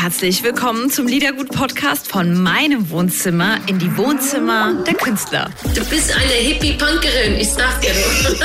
Herzlich 0.00 0.44
willkommen 0.44 0.90
zum 0.90 1.08
Liedergut-Podcast 1.08 2.06
von 2.06 2.40
meinem 2.40 2.88
Wohnzimmer 2.88 3.58
in 3.66 3.80
die 3.80 3.96
Wohnzimmer 3.96 4.84
der 4.86 4.94
Künstler. 4.94 5.50
Du 5.74 5.84
bist 5.86 6.14
eine 6.14 6.34
Hippie-Punkerin, 6.34 7.34
ich 7.34 7.48
sag 7.48 7.80
dir 7.80 7.90
nur. 7.94 8.38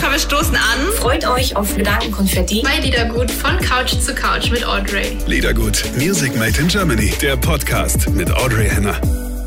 Komm, 0.00 0.12
wir 0.12 0.18
stoßen 0.18 0.54
an. 0.54 0.92
Freut 0.98 1.26
euch 1.26 1.56
auf 1.56 1.74
Gedankenkonfetti. 1.74 2.62
Bei 2.62 2.78
Liedergut 2.78 3.30
von 3.30 3.56
Couch 3.60 3.94
zu 3.98 4.14
Couch 4.14 4.50
mit 4.50 4.66
Audrey. 4.66 5.16
Liedergut, 5.26 5.82
Music 5.96 6.36
Made 6.36 6.60
in 6.60 6.68
Germany, 6.68 7.10
der 7.22 7.38
Podcast 7.38 8.10
mit 8.10 8.30
Audrey 8.30 8.68
Henner. 8.68 9.00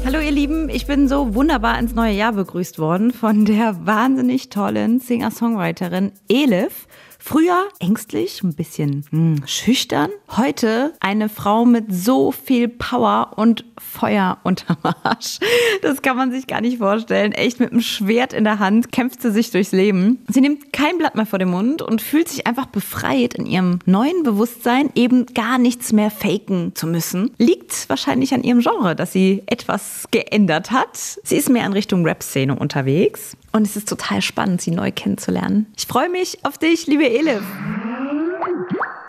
Hallo 0.03 0.19
ihr 0.19 0.31
Lieben, 0.31 0.69
ich 0.69 0.87
bin 0.87 1.07
so 1.07 1.35
wunderbar 1.35 1.77
ins 1.77 1.93
neue 1.93 2.13
Jahr 2.13 2.33
begrüßt 2.33 2.79
worden 2.79 3.13
von 3.13 3.45
der 3.45 3.85
wahnsinnig 3.85 4.49
tollen 4.49 4.99
Singer-Songwriterin 4.99 6.11
Elif. 6.27 6.87
Früher 7.27 7.67
ängstlich, 7.79 8.41
ein 8.41 8.55
bisschen 8.55 9.05
hm, 9.09 9.45
schüchtern. 9.45 10.11
Heute 10.37 10.93
eine 11.01 11.27
Frau 11.27 11.65
mit 11.65 11.93
so 11.93 12.31
viel 12.31 12.69
Power 12.69 13.33
und 13.35 13.65
Feuer 13.77 14.37
unterm 14.45 14.77
Arsch. 15.03 15.39
Das 15.81 16.01
kann 16.01 16.15
man 16.15 16.31
sich 16.31 16.47
gar 16.47 16.61
nicht 16.61 16.77
vorstellen. 16.77 17.33
Echt 17.33 17.59
mit 17.59 17.73
einem 17.73 17.81
Schwert 17.81 18.31
in 18.31 18.45
der 18.45 18.59
Hand 18.59 18.93
kämpft 18.93 19.21
sie 19.21 19.31
sich 19.31 19.51
durchs 19.51 19.73
Leben. 19.73 20.23
Sie 20.29 20.39
nimmt 20.39 20.71
kein 20.71 20.97
Blatt 20.97 21.15
mehr 21.15 21.25
vor 21.25 21.37
den 21.37 21.49
Mund 21.49 21.81
und 21.81 22.01
fühlt 22.01 22.29
sich 22.29 22.47
einfach 22.47 22.67
befreit 22.67 23.33
in 23.33 23.45
ihrem 23.45 23.79
neuen 23.85 24.23
Bewusstsein, 24.23 24.89
eben 24.95 25.25
gar 25.25 25.57
nichts 25.57 25.91
mehr 25.91 26.11
faken 26.11 26.75
zu 26.75 26.87
müssen. 26.87 27.31
Liegt 27.37 27.89
wahrscheinlich 27.89 28.33
an 28.33 28.43
ihrem 28.43 28.61
Genre, 28.61 28.95
dass 28.95 29.11
sie 29.11 29.43
etwas 29.47 30.05
geändert 30.11 30.71
hat. 30.71 30.95
Sie 30.95 31.35
ist 31.35 31.49
mehr 31.49 31.65
in 31.65 31.73
Richtung 31.73 32.05
Rap-Szene 32.05 32.55
unterwegs. 32.55 33.35
Und 33.57 33.65
es 33.65 33.75
ist 33.75 33.89
total 33.89 34.21
spannend, 34.21 34.61
sie 34.61 34.69
neu 34.69 34.91
kennenzulernen. 34.91 35.73
Ich 35.75 35.87
freue 35.87 36.09
mich 36.09 36.45
auf 36.45 36.59
dich, 36.59 36.85
liebe 36.85 37.09
Elif. 37.09 37.41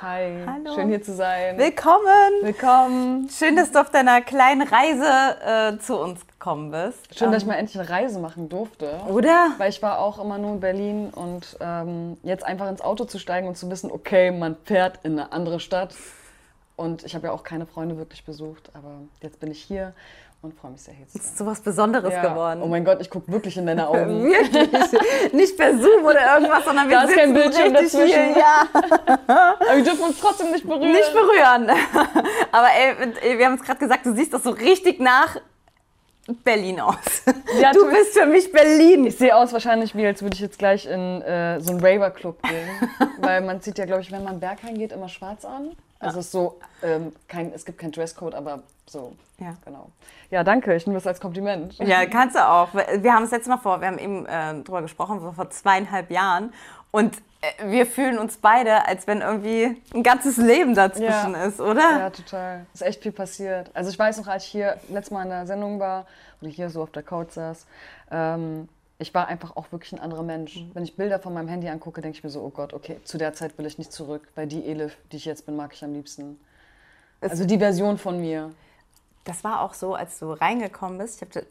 Hi, 0.00 0.42
Hallo. 0.46 0.74
schön 0.74 0.88
hier 0.88 1.02
zu 1.02 1.14
sein. 1.14 1.58
Willkommen. 1.58 2.32
Willkommen. 2.40 3.28
Schön, 3.28 3.56
dass 3.56 3.72
du 3.72 3.78
auf 3.78 3.90
deiner 3.90 4.22
kleinen 4.22 4.66
Reise 4.66 5.76
äh, 5.76 5.78
zu 5.78 5.98
uns 5.98 6.26
gekommen 6.26 6.70
bist. 6.70 7.14
Schön, 7.14 7.30
dass 7.30 7.42
ich 7.42 7.46
mal 7.46 7.56
endlich 7.56 7.78
eine 7.78 7.90
Reise 7.90 8.20
machen 8.20 8.48
durfte. 8.48 8.88
Oder? 9.10 9.50
Weil 9.58 9.68
ich 9.68 9.82
war 9.82 9.98
auch 9.98 10.18
immer 10.18 10.38
nur 10.38 10.52
in 10.54 10.60
Berlin 10.60 11.10
und 11.10 11.58
ähm, 11.60 12.16
jetzt 12.22 12.42
einfach 12.42 12.70
ins 12.70 12.80
Auto 12.80 13.04
zu 13.04 13.18
steigen 13.18 13.48
und 13.48 13.58
zu 13.58 13.68
wissen, 13.68 13.90
okay, 13.90 14.30
man 14.30 14.56
fährt 14.64 15.00
in 15.02 15.12
eine 15.12 15.30
andere 15.32 15.60
Stadt. 15.60 15.94
Und 16.74 17.04
ich 17.04 17.14
habe 17.14 17.26
ja 17.26 17.34
auch 17.34 17.42
keine 17.42 17.66
Freunde 17.66 17.98
wirklich 17.98 18.24
besucht, 18.24 18.70
aber 18.72 19.02
jetzt 19.20 19.40
bin 19.40 19.50
ich 19.50 19.60
hier 19.60 19.92
und 20.40 20.54
freue 20.54 20.70
mich 20.70 20.82
sehr 20.82 20.94
hier 20.94 21.06
zu 21.08 21.18
sein. 21.18 21.32
So 21.36 21.46
was 21.46 21.60
Besonderes 21.60 22.12
Ja. 22.12 22.28
geworden. 22.28 22.60
Oh 22.62 22.66
mein 22.66 22.84
Gott, 22.84 23.00
ich 23.00 23.10
gucke 23.10 23.30
wirklich 23.32 23.56
in 23.56 23.66
deine 23.66 23.88
Augen. 23.88 24.24
Wirklich. 24.30 25.32
Nicht 25.32 25.56
per 25.56 25.76
Zoom 25.78 26.04
oder 26.04 26.34
irgendwas, 26.34 26.64
sondern 26.64 26.88
wir 26.88 26.96
Da 26.96 27.04
ist 27.04 27.14
kein 27.16 27.34
Bildschirm 27.34 27.74
dazwischen. 27.74 28.06
Hier, 28.06 28.38
ja. 28.38 28.68
Aber 29.26 29.76
wir 29.76 29.82
dürfen 29.84 30.04
uns 30.04 30.20
trotzdem 30.20 30.52
nicht 30.52 30.64
berühren. 30.66 30.92
Nicht 30.92 31.12
berühren. 31.12 31.70
Aber 32.52 32.68
ey, 32.72 33.38
wir 33.38 33.46
haben 33.46 33.54
es 33.54 33.62
gerade 33.62 33.80
gesagt, 33.80 34.06
du 34.06 34.14
siehst 34.14 34.32
das 34.32 34.44
so 34.44 34.50
richtig 34.50 35.00
nach 35.00 35.36
Berlin 36.44 36.78
aus. 36.80 36.94
Ja, 37.60 37.72
du 37.72 37.90
bist 37.90 38.12
für 38.12 38.26
mich 38.26 38.52
Berlin. 38.52 39.06
Ich 39.06 39.16
sehe 39.16 39.34
aus 39.34 39.52
wahrscheinlich 39.52 39.96
wie, 39.96 40.06
als 40.06 40.22
würde 40.22 40.34
ich 40.34 40.40
jetzt 40.40 40.58
gleich 40.58 40.86
in 40.86 41.22
äh, 41.22 41.58
so 41.60 41.72
einen 41.72 41.80
Raver-Club 41.80 42.42
gehen. 42.42 42.68
Weil 43.18 43.40
man 43.40 43.60
zieht 43.62 43.78
ja, 43.78 43.86
glaube 43.86 44.02
ich, 44.02 44.12
wenn 44.12 44.22
man 44.24 44.38
Berghain 44.38 44.76
geht, 44.76 44.92
immer 44.92 45.08
schwarz 45.08 45.44
an. 45.44 45.70
Also 46.00 46.20
es 46.20 46.26
ist 46.26 46.32
so, 46.32 46.60
ähm, 46.82 47.12
kein, 47.26 47.52
es 47.52 47.64
gibt 47.64 47.78
keinen 47.78 47.92
Dresscode, 47.92 48.34
aber 48.34 48.62
so. 48.90 49.16
Ja. 49.38 49.54
Genau. 49.64 49.90
Ja, 50.30 50.44
danke. 50.44 50.74
Ich 50.74 50.86
nehme 50.86 50.96
das 50.98 51.06
als 51.06 51.20
Kompliment. 51.20 51.78
Ja, 51.78 52.06
kannst 52.06 52.36
du 52.36 52.46
auch. 52.46 52.74
Wir 52.74 53.12
haben 53.14 53.24
es 53.24 53.30
letztes 53.30 53.48
Mal 53.48 53.58
vor, 53.58 53.80
wir 53.80 53.88
haben 53.88 53.98
eben 53.98 54.26
äh, 54.26 54.54
drüber 54.62 54.82
gesprochen, 54.82 55.20
so 55.20 55.32
vor 55.32 55.50
zweieinhalb 55.50 56.10
Jahren. 56.10 56.52
Und 56.90 57.16
äh, 57.40 57.70
wir 57.70 57.86
fühlen 57.86 58.18
uns 58.18 58.38
beide, 58.38 58.86
als 58.86 59.06
wenn 59.06 59.20
irgendwie 59.20 59.80
ein 59.94 60.02
ganzes 60.02 60.36
Leben 60.36 60.74
dazwischen 60.74 61.32
Ja. 61.34 61.44
ist, 61.44 61.60
oder? 61.60 61.98
Ja, 61.98 62.10
total. 62.10 62.66
Ist 62.74 62.82
echt 62.82 63.02
viel 63.02 63.12
passiert. 63.12 63.70
Also 63.74 63.90
ich 63.90 63.98
weiß 63.98 64.18
noch, 64.18 64.26
als 64.26 64.44
ich 64.44 64.50
hier 64.50 64.76
letztes 64.88 65.12
Mal 65.12 65.22
in 65.22 65.28
der 65.30 65.46
Sendung 65.46 65.78
war 65.78 66.06
oder 66.40 66.50
hier 66.50 66.70
so 66.70 66.82
auf 66.82 66.90
der 66.90 67.02
Couch 67.02 67.30
saß, 67.32 67.66
ähm, 68.10 68.68
ich 68.98 69.14
war 69.14 69.28
einfach 69.28 69.56
auch 69.56 69.70
wirklich 69.70 69.92
ein 69.92 70.00
anderer 70.00 70.24
Mensch. 70.24 70.56
Mhm. 70.56 70.70
Wenn 70.74 70.82
ich 70.82 70.96
Bilder 70.96 71.20
von 71.20 71.32
meinem 71.32 71.48
Handy 71.48 71.68
angucke, 71.68 72.00
denke 72.00 72.18
ich 72.18 72.24
mir 72.24 72.30
so, 72.30 72.42
oh 72.42 72.50
Gott, 72.50 72.74
okay, 72.74 72.98
zu 73.04 73.16
der 73.16 73.32
Zeit 73.32 73.56
will 73.56 73.66
ich 73.66 73.78
nicht 73.78 73.92
zurück, 73.92 74.22
weil 74.34 74.48
die 74.48 74.64
Elif, 74.68 74.96
die 75.12 75.16
ich 75.18 75.24
jetzt 75.24 75.46
bin, 75.46 75.54
mag 75.54 75.72
ich 75.72 75.84
am 75.84 75.92
liebsten. 75.92 76.40
Also 77.20 77.44
die 77.44 77.58
Version 77.58 77.98
von 77.98 78.20
mir. 78.20 78.50
Das 79.28 79.44
war 79.44 79.60
auch 79.60 79.74
so, 79.74 79.94
als 79.94 80.18
du 80.18 80.32
reingekommen 80.32 80.98
bist. 80.98 81.16
Ich 81.16 81.22
hab, 81.22 81.32
du, 81.32 81.42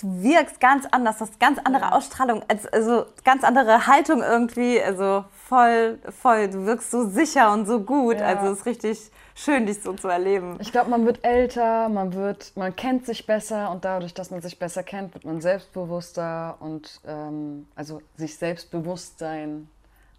du 0.00 0.22
wirkst 0.22 0.60
ganz 0.60 0.86
anders, 0.90 1.20
hast 1.20 1.38
ganz 1.38 1.58
andere 1.62 1.92
Ausstrahlung, 1.92 2.42
als, 2.48 2.66
also 2.66 3.04
ganz 3.22 3.44
andere 3.44 3.86
Haltung 3.86 4.22
irgendwie. 4.22 4.80
Also 4.80 5.26
voll, 5.46 5.98
voll, 6.22 6.48
du 6.48 6.64
wirkst 6.64 6.90
so 6.90 7.06
sicher 7.06 7.52
und 7.52 7.66
so 7.66 7.80
gut. 7.80 8.18
Ja. 8.18 8.28
Also 8.28 8.46
es 8.46 8.60
ist 8.60 8.66
richtig 8.66 9.10
schön, 9.34 9.66
dich 9.66 9.82
so 9.82 9.92
zu 9.92 10.08
erleben. 10.08 10.56
Ich 10.58 10.72
glaube, 10.72 10.88
man 10.88 11.04
wird 11.04 11.22
älter, 11.22 11.90
man 11.90 12.14
wird, 12.14 12.56
man 12.56 12.74
kennt 12.74 13.04
sich 13.04 13.26
besser 13.26 13.70
und 13.70 13.84
dadurch, 13.84 14.14
dass 14.14 14.30
man 14.30 14.40
sich 14.40 14.58
besser 14.58 14.82
kennt, 14.82 15.12
wird 15.12 15.26
man 15.26 15.42
selbstbewusster 15.42 16.56
und 16.60 17.00
ähm, 17.06 17.68
also 17.76 18.00
sich 18.16 18.38
selbstbewusst 18.38 19.18
sein 19.18 19.68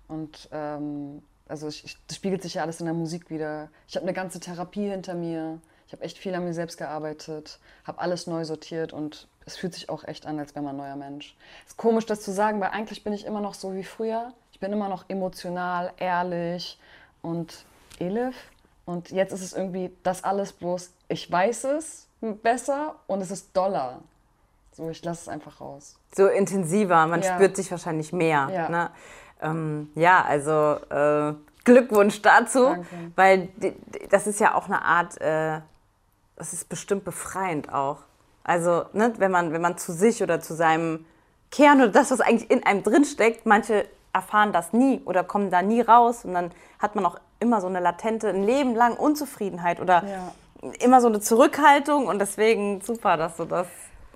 und 0.08 0.48
ähm, 0.52 1.24
also 1.48 1.68
ich, 1.68 1.86
ich, 1.86 1.98
das 2.08 2.18
spiegelt 2.18 2.42
sich 2.42 2.56
ja 2.56 2.64
alles 2.64 2.80
in 2.80 2.86
der 2.86 2.96
Musik 2.96 3.30
wieder. 3.30 3.70
Ich 3.88 3.96
habe 3.96 4.04
eine 4.04 4.14
ganze 4.14 4.40
Therapie 4.40 4.90
hinter 4.90 5.14
mir. 5.14 5.60
Ich 5.88 5.94
habe 5.94 6.04
echt 6.04 6.18
viel 6.18 6.34
an 6.34 6.44
mir 6.44 6.54
selbst 6.54 6.78
gearbeitet, 6.78 7.60
habe 7.86 8.00
alles 8.00 8.28
neu 8.28 8.44
sortiert 8.46 8.92
und 8.94 9.28
es 9.46 9.56
fühlt 9.56 9.74
sich 9.74 9.90
auch 9.90 10.04
echt 10.04 10.26
an, 10.26 10.40
als 10.40 10.56
wäre 10.56 10.64
man 10.66 10.74
ein 10.76 10.78
neuer 10.78 10.96
Mensch. 10.96 11.36
Ist 11.68 11.78
komisch, 11.78 12.06
das 12.08 12.22
zu 12.22 12.32
sagen, 12.32 12.60
weil 12.60 12.70
eigentlich 12.70 13.04
bin 13.04 13.14
ich 13.14 13.26
immer 13.26 13.42
noch 13.42 13.54
so 13.54 13.76
wie 13.76 13.84
früher. 13.84 14.34
Ich 14.52 14.60
bin 14.60 14.74
immer 14.74 14.90
noch 14.90 15.06
emotional, 15.10 15.92
ehrlich 15.98 16.80
und 17.22 17.66
Elif. 18.00 18.36
Und 18.86 19.12
jetzt 19.12 19.32
ist 19.32 19.42
es 19.44 19.54
irgendwie 19.54 19.92
das 20.04 20.24
alles 20.24 20.54
bloß, 20.54 20.92
ich 21.08 21.32
weiß 21.32 21.66
es 21.66 22.08
besser 22.42 22.96
und 23.08 23.22
es 23.22 23.30
ist 23.32 23.56
doller. 23.56 24.00
So, 24.74 24.90
ich 24.90 25.04
lasse 25.04 25.22
es 25.22 25.28
einfach 25.30 25.62
raus. 25.62 25.96
so 26.16 26.28
intensiver, 26.28 27.06
man 27.08 27.22
Ja. 27.22 27.36
spürt 27.36 27.56
sich 27.56 27.70
wahrscheinlich 27.72 28.12
mehr. 28.14 28.50
Ja. 28.52 28.70
Ne? 28.70 28.90
Ähm, 29.42 29.90
ja, 29.96 30.24
also 30.24 30.78
äh, 30.90 31.34
Glückwunsch 31.66 32.22
dazu, 32.22 32.64
Danke. 32.66 32.88
weil 33.16 33.50
das 34.10 34.28
ist 34.28 34.40
ja 34.40 34.56
auch 34.56 34.66
eine 34.66 34.82
Art, 34.84 35.20
äh, 35.20 35.60
das 36.36 36.54
ist 36.54 36.70
bestimmt 36.70 37.04
befreiend 37.06 37.72
auch. 37.74 37.98
Also, 38.44 38.86
ne, 38.94 39.14
wenn, 39.18 39.32
man, 39.32 39.54
wenn 39.54 39.62
man 39.62 39.78
zu 39.78 39.92
sich 39.94 40.22
oder 40.22 40.40
zu 40.40 40.54
seinem 40.54 41.06
Kern 41.52 41.80
oder 41.82 41.90
das, 41.90 42.12
was 42.12 42.22
eigentlich 42.22 42.50
in 42.52 42.66
einem 42.66 42.84
drinsteckt, 42.84 43.46
manche 43.46 43.86
erfahren 44.14 44.54
das 44.54 44.72
nie 44.74 45.02
oder 45.06 45.24
kommen 45.24 45.50
da 45.52 45.62
nie 45.62 45.82
raus 45.82 46.26
und 46.26 46.34
dann 46.34 46.52
hat 46.80 46.96
man 46.96 47.06
auch 47.06 47.18
immer 47.40 47.60
so 47.62 47.68
eine 47.68 47.80
latente, 47.80 48.30
ein 48.30 48.44
Leben 48.44 48.76
lang 48.76 48.96
Unzufriedenheit 48.98 49.80
oder 49.82 50.04
Ja. 50.06 50.32
immer 50.80 51.02
so 51.02 51.08
eine 51.08 51.20
Zurückhaltung 51.20 52.08
und 52.08 52.20
deswegen 52.20 52.82
super, 52.82 53.18
dass 53.18 53.36
du 53.38 53.46
das 53.46 53.68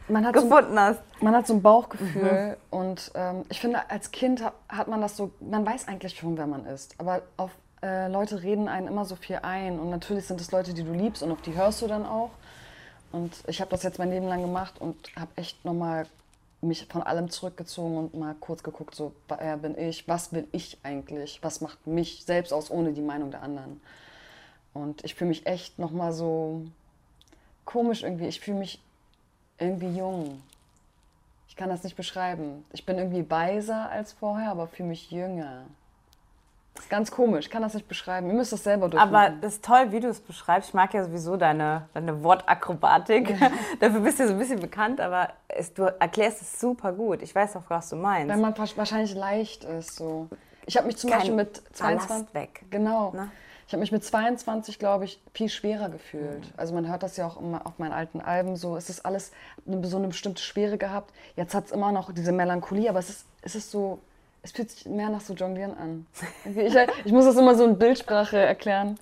Man 0.07 0.25
hat 0.25 0.35
so, 0.35 0.41
gefunden 0.43 0.79
hast. 0.79 1.01
man 1.21 1.35
hat 1.35 1.47
so 1.47 1.53
ein 1.53 1.61
Bauchgefühl 1.61 2.57
und 2.69 3.11
ähm, 3.15 3.43
ich 3.49 3.59
finde, 3.59 3.89
als 3.89 4.11
Kind 4.11 4.43
hat, 4.43 4.53
hat 4.69 4.87
man 4.87 5.01
das 5.01 5.17
so, 5.17 5.31
man 5.41 5.65
weiß 5.65 5.87
eigentlich 5.87 6.15
schon, 6.17 6.37
wer 6.37 6.47
man 6.47 6.65
ist. 6.65 6.95
Aber 6.97 7.21
auf 7.37 7.51
äh, 7.81 8.07
Leute 8.07 8.43
reden 8.43 8.67
einen 8.67 8.87
immer 8.87 9.05
so 9.05 9.15
viel 9.15 9.39
ein 9.41 9.79
und 9.79 9.89
natürlich 9.89 10.25
sind 10.25 10.41
es 10.41 10.51
Leute, 10.51 10.73
die 10.73 10.83
du 10.83 10.93
liebst 10.93 11.23
und 11.23 11.31
auf 11.31 11.41
die 11.41 11.55
hörst 11.55 11.81
du 11.81 11.87
dann 11.87 12.05
auch. 12.05 12.31
Und 13.11 13.33
ich 13.47 13.61
habe 13.61 13.71
das 13.71 13.83
jetzt 13.83 13.97
mein 13.97 14.11
Leben 14.11 14.27
lang 14.27 14.41
gemacht 14.41 14.79
und 14.79 14.95
habe 15.15 15.31
echt 15.35 15.65
nochmal 15.65 16.05
mich 16.61 16.85
von 16.87 17.01
allem 17.01 17.29
zurückgezogen 17.29 17.97
und 17.97 18.13
mal 18.13 18.35
kurz 18.39 18.63
geguckt, 18.63 18.93
so, 18.93 19.13
wer 19.27 19.57
bin 19.57 19.77
ich, 19.77 20.07
was 20.07 20.33
will 20.33 20.47
ich 20.51 20.77
eigentlich, 20.83 21.39
was 21.41 21.61
macht 21.61 21.87
mich 21.87 22.25
selbst 22.25 22.51
aus 22.51 22.69
ohne 22.69 22.91
die 22.91 23.01
Meinung 23.01 23.31
der 23.31 23.43
anderen. 23.43 23.81
Und 24.73 25.03
ich 25.03 25.15
fühle 25.15 25.29
mich 25.29 25.45
echt 25.45 25.79
nochmal 25.79 26.13
so 26.13 26.65
komisch 27.65 28.03
irgendwie. 28.03 28.27
Ich 28.27 28.39
fühle 28.39 28.59
mich 28.59 28.81
irgendwie 29.57 29.97
jung. 29.97 30.41
Ich 31.47 31.55
kann 31.55 31.69
das 31.69 31.83
nicht 31.83 31.95
beschreiben. 31.95 32.65
Ich 32.73 32.85
bin 32.85 32.97
irgendwie 32.97 33.29
weiser 33.29 33.89
als 33.89 34.13
vorher, 34.13 34.51
aber 34.51 34.67
fühle 34.67 34.89
mich 34.89 35.11
jünger. 35.11 35.65
Ist 36.79 36.89
ganz 36.89 37.11
komisch, 37.11 37.45
ich 37.45 37.51
kann 37.51 37.61
das 37.61 37.73
nicht 37.73 37.87
beschreiben. 37.87 38.27
Ihr 38.27 38.33
müsst 38.33 38.53
das 38.53 38.63
selber 38.63 38.87
durchmachen. 38.87 39.13
Aber 39.13 39.35
das 39.41 39.55
ist 39.55 39.65
toll, 39.65 39.91
wie 39.91 39.99
du 39.99 40.07
es 40.07 40.21
beschreibst. 40.21 40.69
Ich 40.69 40.73
mag 40.73 40.93
ja 40.93 41.03
sowieso 41.03 41.35
deine, 41.35 41.89
deine 41.93 42.23
Wortakrobatik. 42.23 43.35
Dafür 43.79 43.99
bist 43.99 44.19
du 44.19 44.27
so 44.27 44.33
ein 44.33 44.39
bisschen 44.39 44.61
bekannt, 44.61 45.01
aber 45.01 45.29
es, 45.49 45.73
du 45.73 45.83
erklärst 45.83 46.41
es 46.41 46.59
super 46.59 46.93
gut. 46.93 47.21
Ich 47.21 47.35
weiß 47.35 47.57
auch, 47.57 47.63
was 47.67 47.89
du 47.89 47.97
meinst. 47.97 48.29
Wenn 48.29 48.39
man 48.39 48.57
wahrscheinlich 48.57 49.13
leicht 49.13 49.65
ist. 49.65 49.95
So. 49.95 50.29
Ich 50.65 50.77
habe 50.77 50.87
mich 50.87 50.95
zum 50.95 51.09
Kein 51.09 51.19
Beispiel 51.19 51.35
mit 51.35 51.61
Ballast 51.77 52.07
22... 52.07 52.33
weg. 52.33 52.65
Genau. 52.69 53.11
Ne? 53.11 53.29
Ich 53.67 53.73
habe 53.73 53.81
mich 53.81 53.91
mit 53.91 54.03
22, 54.03 54.79
glaube 54.79 55.05
ich, 55.05 55.21
viel 55.33 55.49
schwerer 55.49 55.89
gefühlt. 55.89 56.51
Also 56.57 56.73
man 56.73 56.87
hört 56.87 57.03
das 57.03 57.17
ja 57.17 57.27
auch 57.27 57.39
immer 57.39 57.67
auf 57.67 57.77
meinen 57.77 57.91
alten 57.91 58.21
Alben 58.21 58.55
so. 58.55 58.77
Es 58.77 58.89
ist 58.89 59.05
alles 59.05 59.31
eine, 59.67 59.85
so 59.85 59.97
eine 59.97 60.07
bestimmte 60.07 60.41
Schwere 60.41 60.77
gehabt. 60.77 61.13
Jetzt 61.35 61.53
hat 61.53 61.65
es 61.65 61.71
immer 61.71 61.91
noch 61.91 62.11
diese 62.11 62.31
Melancholie, 62.31 62.89
aber 62.89 62.99
es 62.99 63.09
ist, 63.09 63.25
es 63.41 63.55
ist 63.55 63.69
so... 63.69 63.99
Es 64.41 64.51
fühlt 64.53 64.71
sich 64.71 64.85
mehr 64.85 65.09
nach 65.09 65.19
so 65.21 65.33
Jonglieren 65.33 65.77
an. 65.77 66.05
Ich, 66.45 66.75
ich 67.05 67.11
muss 67.11 67.25
das 67.25 67.35
immer 67.35 67.55
so 67.55 67.65
in 67.65 67.77
Bildsprache 67.77 68.37
erklären. 68.37 68.97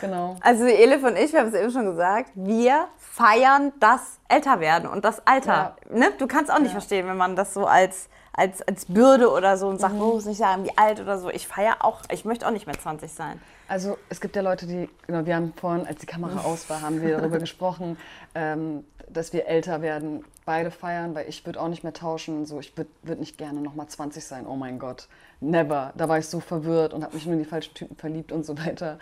Genau. 0.00 0.36
Also 0.42 0.64
Elif 0.66 1.02
und 1.02 1.16
ich, 1.16 1.32
wir 1.32 1.40
haben 1.40 1.48
es 1.48 1.54
eben 1.54 1.70
schon 1.70 1.86
gesagt, 1.86 2.30
wir 2.34 2.88
feiern 2.98 3.72
das 3.80 4.18
Älterwerden 4.28 4.88
und 4.88 5.04
das 5.04 5.26
Alter. 5.26 5.76
Ne? 5.90 6.12
Du 6.18 6.26
kannst 6.26 6.52
auch 6.52 6.58
nicht 6.58 6.72
verstehen, 6.72 7.06
wenn 7.08 7.16
man 7.16 7.34
das 7.36 7.54
so 7.54 7.64
als 7.66 8.08
als, 8.36 8.62
als 8.66 8.86
Bürde 8.86 9.30
oder 9.30 9.56
so 9.56 9.68
und 9.68 9.80
sage, 9.80 9.94
Mhm. 9.94 10.02
oh, 10.02 10.14
muss 10.14 10.24
nicht 10.24 10.38
sagen, 10.38 10.64
wie 10.64 10.76
alt 10.76 11.00
oder 11.00 11.18
so. 11.18 11.30
Ich 11.30 11.46
feiere 11.46 11.84
auch, 11.84 12.00
ich 12.10 12.24
möchte 12.24 12.44
auch 12.44 12.50
nicht 12.50 12.66
mehr 12.66 12.76
20 12.76 13.12
sein. 13.12 13.40
Also 13.68 13.96
es 14.08 14.20
gibt 14.20 14.34
ja 14.34 14.42
Leute, 14.42 14.66
die, 14.66 14.90
genau, 15.06 15.24
wir 15.24 15.36
haben 15.36 15.52
vorhin, 15.54 15.86
als 15.86 16.00
die 16.00 16.06
Kamera 16.06 16.40
aus 16.44 16.68
war, 16.68 16.82
haben 16.82 17.00
wir 17.00 17.16
darüber 17.16 17.38
gesprochen, 17.38 17.96
ähm, 18.34 18.84
dass 19.08 19.32
wir 19.32 19.46
älter 19.46 19.82
werden, 19.82 20.24
beide 20.44 20.70
feiern, 20.70 21.14
weil 21.14 21.28
ich 21.28 21.44
würde 21.46 21.60
auch 21.60 21.68
nicht 21.68 21.82
mehr 21.82 21.92
tauschen. 21.92 22.46
So, 22.46 22.60
ich 22.60 22.76
würde 22.76 22.90
würd 23.02 23.20
nicht 23.20 23.38
gerne 23.38 23.60
nochmal 23.60 23.88
20 23.88 24.24
sein, 24.24 24.46
oh 24.46 24.56
mein 24.56 24.78
Gott, 24.78 25.08
never. 25.40 25.92
Da 25.96 26.08
war 26.08 26.18
ich 26.18 26.28
so 26.28 26.40
verwirrt 26.40 26.92
und 26.92 27.04
habe 27.04 27.14
mich 27.14 27.26
nur 27.26 27.34
in 27.34 27.40
die 27.40 27.48
falschen 27.48 27.74
Typen 27.74 27.96
verliebt 27.96 28.32
und 28.32 28.44
so 28.44 28.58
weiter. 28.58 28.98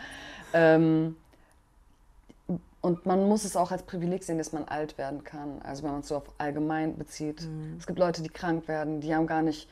Ähm, 0.53 1.17
und 2.81 3.07
man 3.07 3.29
muss 3.29 3.45
es 3.45 3.57
auch 3.57 3.71
als 3.71 3.85
Privileg 3.85 4.25
sehen, 4.25 4.39
dass 4.39 4.53
man 4.53 4.65
alt 4.65 4.99
werden 4.99 5.23
kann. 5.23 5.63
Also 5.63 5.85
wenn 5.85 5.93
man 5.93 6.01
es 6.01 6.09
so 6.09 6.17
auf 6.17 6.25
allgemein 6.39 6.99
bezieht. 6.99 7.49
Es 7.79 7.87
gibt 7.87 7.99
Leute, 7.99 8.23
die 8.23 8.29
krank 8.29 8.67
werden, 8.67 9.01
die 9.01 9.15
haben 9.15 9.29
gar 9.29 9.43
nicht 9.43 9.69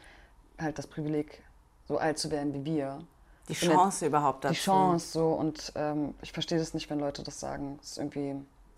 halt 0.59 0.79
das 0.79 0.87
Privileg, 0.87 1.43
so 1.89 1.99
alt 1.99 2.19
zu 2.19 2.31
werden 2.31 2.55
wie 2.55 2.65
wir. 2.65 3.05
Die 3.49 3.55
Chance 3.55 4.07
überhaupt 4.07 4.45
dazu. 4.45 4.55
Die 4.55 4.61
Chance 4.61 5.13
so 5.13 5.29
und 5.33 5.73
ähm, 5.75 6.15
ich 6.23 6.33
verstehe 6.33 6.59
das 6.59 6.73
nicht, 6.73 6.89
wenn 6.89 7.01
Leute 7.01 7.25
das 7.25 7.41
sagen. 7.41 7.79
Das 7.81 7.93
ist 7.93 7.99
irgendwie 7.99 8.37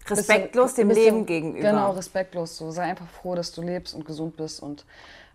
Respektlos 0.09 0.75
dem 0.75 0.91
Leben 0.91 1.27
gegenüber. 1.27 1.71
Genau, 1.71 1.91
respektlos. 1.93 2.57
So 2.57 2.71
sei 2.71 2.85
einfach 2.85 3.09
froh, 3.09 3.35
dass 3.35 3.53
du 3.53 3.63
lebst 3.63 3.95
und 3.95 4.05
gesund 4.05 4.37
bist 4.37 4.63
und 4.63 4.85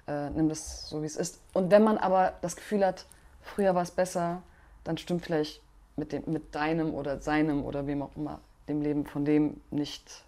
äh, 0.07 0.29
nimm 0.29 0.49
das 0.49 0.89
so 0.89 1.01
wie 1.01 1.05
es 1.05 1.15
ist. 1.15 1.39
Und 1.53 1.71
wenn 1.71 1.83
man 1.83 1.97
aber 1.97 2.33
das 2.41 2.55
Gefühl 2.55 2.85
hat, 2.85 3.05
früher 3.41 3.75
war 3.75 3.83
es 3.83 3.91
besser, 3.91 4.41
dann 4.83 4.97
stimmt 4.97 5.25
vielleicht 5.25 5.61
mit 5.95 6.11
dem 6.11 6.23
mit 6.25 6.53
deinem 6.53 6.93
oder 6.93 7.19
seinem 7.21 7.65
oder 7.65 7.87
wem 7.87 8.01
auch 8.01 8.15
immer 8.15 8.39
dem 8.67 8.81
Leben 8.81 9.05
von 9.05 9.25
dem 9.25 9.61
nicht. 9.71 10.23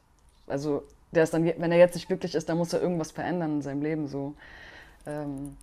Also 0.47 0.83
der 1.11 1.23
ist 1.23 1.33
dann, 1.33 1.45
wenn 1.45 1.71
er 1.71 1.77
jetzt 1.77 1.95
nicht 1.95 2.07
glücklich 2.07 2.35
ist, 2.35 2.49
dann 2.49 2.57
muss 2.57 2.73
er 2.73 2.81
irgendwas 2.81 3.11
verändern 3.11 3.55
in 3.55 3.61
seinem 3.61 3.81
Leben 3.81 4.07
so. 4.07 4.33
Ähm, 5.05 5.57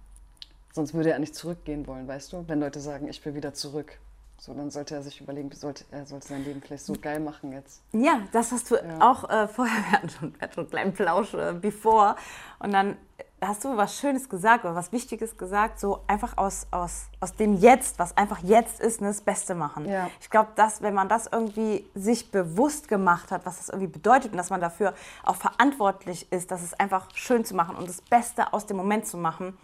Sonst 0.77 0.93
würde 0.93 1.11
er 1.11 1.19
nicht 1.19 1.35
zurückgehen 1.35 1.87
wollen, 1.87 2.07
weißt 2.07 2.35
du? 2.35 2.45
Wenn 2.49 2.61
Leute 2.61 2.81
sagen, 2.81 3.09
ich 3.09 3.25
will 3.25 3.35
wieder 3.35 3.55
zurück. 3.55 3.99
So, 4.39 4.53
dann 4.55 4.71
sollte 4.71 4.95
er 4.95 5.03
sich 5.03 5.21
überlegen, 5.21 5.51
sollte, 5.53 5.85
er 5.91 6.07
sollte 6.07 6.29
sein 6.29 6.45
Leben 6.45 6.61
vielleicht 6.61 6.85
so 6.85 6.93
geil 6.95 7.21
machen 7.21 7.53
jetzt. 7.53 7.81
Ja, 7.93 8.21
das 8.33 8.53
hast 8.53 8.71
du 8.71 8.77
auch 9.01 9.29
äh, 9.29 9.49
vorher, 9.49 9.77
wir 9.91 9.93
hatten 9.93 10.09
schon, 10.09 10.35
wir 10.35 10.41
hatten 10.41 10.55
schon 10.55 10.65
einen 10.65 10.71
kleinen 10.71 10.93
Plausch 10.93 11.35
äh, 11.35 11.55
bevor. 11.55 12.17
Und 12.59 12.73
dann 12.73 12.97
hast 13.41 13.65
du 13.65 13.77
was 13.77 13.99
Schönes 13.99 14.29
gesagt 14.29 14.65
oder 14.65 14.75
was 14.75 14.93
Wichtiges 14.93 15.37
gesagt, 15.37 15.79
so 15.79 16.01
einfach 16.07 16.37
aus, 16.39 16.67
aus, 16.71 17.07
aus 17.21 17.35
dem 17.35 17.55
Jetzt, 17.55 17.99
was 17.99 18.17
einfach 18.17 18.39
jetzt 18.43 18.81
ist, 18.81 19.01
ne, 19.01 19.09
das 19.09 19.21
Beste 19.21 19.55
machen. 19.55 19.89
Ja. 19.89 20.09
Ich 20.21 20.31
glaube, 20.31 20.51
dass 20.57 20.83
wenn 20.83 20.95
man 20.95 21.09
das 21.09 21.27
irgendwie 21.27 21.87
sich 21.95 22.31
bewusst 22.31 22.89
gemacht 22.89 23.31
hat, 23.31 23.45
was 23.45 23.59
das 23.59 23.69
irgendwie 23.69 23.89
bedeutet 23.89 24.33
und 24.33 24.39
dass 24.39 24.51
man 24.51 24.61
dafür 24.61 24.95
auch 25.23 25.37
verantwortlich 25.37 26.31
ist, 26.33 26.51
dass 26.51 26.63
es 26.63 26.75
einfach 26.75 27.09
schön 27.15 27.45
zu 27.45 27.55
machen 27.55 27.77
und 27.77 27.89
das 27.89 28.01
Beste 28.01 28.53
aus 28.53 28.67
dem 28.67 28.77
Moment 28.77 29.07
zu 29.07 29.17
machen, 29.17 29.57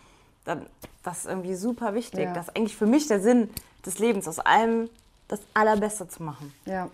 dann 0.44 0.66
das 1.02 1.20
ist 1.20 1.26
irgendwie 1.26 1.54
super 1.54 1.94
wichtig. 1.94 2.24
Ja. 2.24 2.32
Das 2.32 2.48
ist 2.48 2.56
eigentlich 2.56 2.76
für 2.76 2.86
mich 2.86 3.08
der 3.08 3.20
Sinn 3.20 3.50
des 3.84 3.98
Lebens, 3.98 4.28
aus 4.28 4.38
allem 4.38 4.88
das 5.28 5.40
Allerbeste 5.54 6.08
zu 6.08 6.22
machen. 6.22 6.52
Ja. 6.66 6.90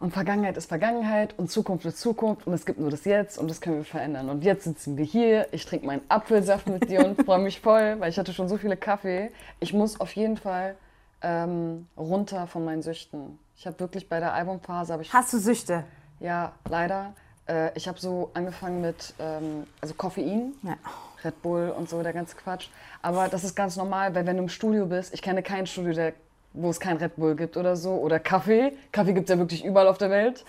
Und 0.00 0.12
Vergangenheit 0.12 0.56
ist 0.56 0.66
Vergangenheit 0.66 1.34
und 1.38 1.50
Zukunft 1.50 1.86
ist 1.86 1.98
Zukunft 1.98 2.46
und 2.46 2.52
es 2.52 2.66
gibt 2.66 2.78
nur 2.78 2.90
das 2.90 3.04
Jetzt 3.04 3.38
und 3.38 3.48
das 3.48 3.60
können 3.60 3.76
wir 3.76 3.84
verändern. 3.84 4.28
Und 4.28 4.44
jetzt 4.44 4.64
sitzen 4.64 4.96
wir 4.96 5.04
hier, 5.04 5.48
ich 5.52 5.64
trinke 5.64 5.86
meinen 5.86 6.02
Apfelsaft 6.08 6.66
mit 6.66 6.90
dir 6.90 7.06
und 7.06 7.24
freue 7.24 7.38
mich 7.38 7.60
voll, 7.60 8.00
weil 8.00 8.10
ich 8.10 8.18
hatte 8.18 8.32
schon 8.32 8.48
so 8.48 8.58
viele 8.58 8.76
Kaffee. 8.76 9.30
Ich 9.60 9.72
muss 9.72 10.00
auf 10.00 10.14
jeden 10.14 10.36
Fall 10.36 10.76
ähm, 11.22 11.86
runter 11.96 12.46
von 12.46 12.64
meinen 12.64 12.82
Süchten. 12.82 13.38
Ich 13.56 13.66
habe 13.66 13.80
wirklich 13.80 14.08
bei 14.08 14.20
der 14.20 14.34
Albumphase, 14.34 14.98
ich 15.00 15.12
Hast 15.12 15.32
du 15.32 15.38
Süchte? 15.38 15.84
Ja, 16.20 16.52
leider. 16.68 17.14
Äh, 17.46 17.70
ich 17.76 17.88
habe 17.88 17.98
so 17.98 18.30
angefangen 18.34 18.80
mit 18.80 19.14
ähm, 19.18 19.66
also 19.80 19.94
Koffein, 19.94 20.54
Ja. 20.62 20.76
Red 21.24 21.40
Bull 21.42 21.70
und 21.70 21.88
so, 21.88 22.02
der 22.02 22.12
ganze 22.12 22.36
Quatsch. 22.36 22.68
Aber 23.00 23.28
das 23.28 23.44
ist 23.44 23.54
ganz 23.54 23.76
normal, 23.76 24.14
weil 24.14 24.26
wenn 24.26 24.36
du 24.36 24.42
im 24.42 24.48
Studio 24.48 24.86
bist, 24.86 25.14
ich 25.14 25.22
kenne 25.22 25.42
kein 25.42 25.66
Studio, 25.66 25.92
der, 25.94 26.12
wo 26.52 26.68
es 26.70 26.78
kein 26.80 26.98
Red 26.98 27.16
Bull 27.16 27.34
gibt 27.34 27.56
oder 27.56 27.76
so, 27.76 27.94
oder 27.94 28.18
Kaffee. 28.20 28.76
Kaffee 28.92 29.14
gibt 29.14 29.30
es 29.30 29.34
ja 29.34 29.38
wirklich 29.38 29.64
überall 29.64 29.88
auf 29.88 29.96
der 29.98 30.10
Welt. 30.10 30.44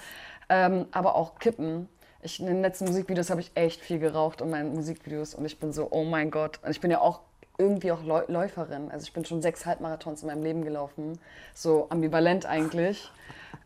Ähm, 0.49 0.85
aber 0.91 1.15
auch 1.15 1.39
Kippen. 1.39 1.87
Ich, 2.21 2.39
in 2.39 2.47
den 2.47 2.61
letzten 2.61 2.85
Musikvideos 2.85 3.29
habe 3.29 3.39
ich 3.39 3.51
echt 3.55 3.81
viel 3.81 3.99
geraucht 3.99 4.41
in 4.41 4.49
meinen 4.49 4.73
Musikvideos 4.73 5.33
und 5.35 5.45
ich 5.45 5.59
bin 5.59 5.71
so, 5.71 5.87
oh 5.91 6.03
mein 6.03 6.29
Gott. 6.31 6.59
Und 6.63 6.71
ich 6.71 6.81
bin 6.81 6.91
ja 6.91 6.99
auch 6.99 7.19
irgendwie 7.57 7.91
auch 7.91 8.03
Läu- 8.03 8.25
Läuferin. 8.29 8.91
Also 8.91 9.03
ich 9.05 9.13
bin 9.13 9.23
schon 9.23 9.41
sechs 9.41 9.65
Halbmarathons 9.65 10.23
in 10.23 10.27
meinem 10.27 10.43
Leben 10.43 10.63
gelaufen. 10.65 11.19
So 11.53 11.87
ambivalent 11.89 12.45
eigentlich. 12.45 13.11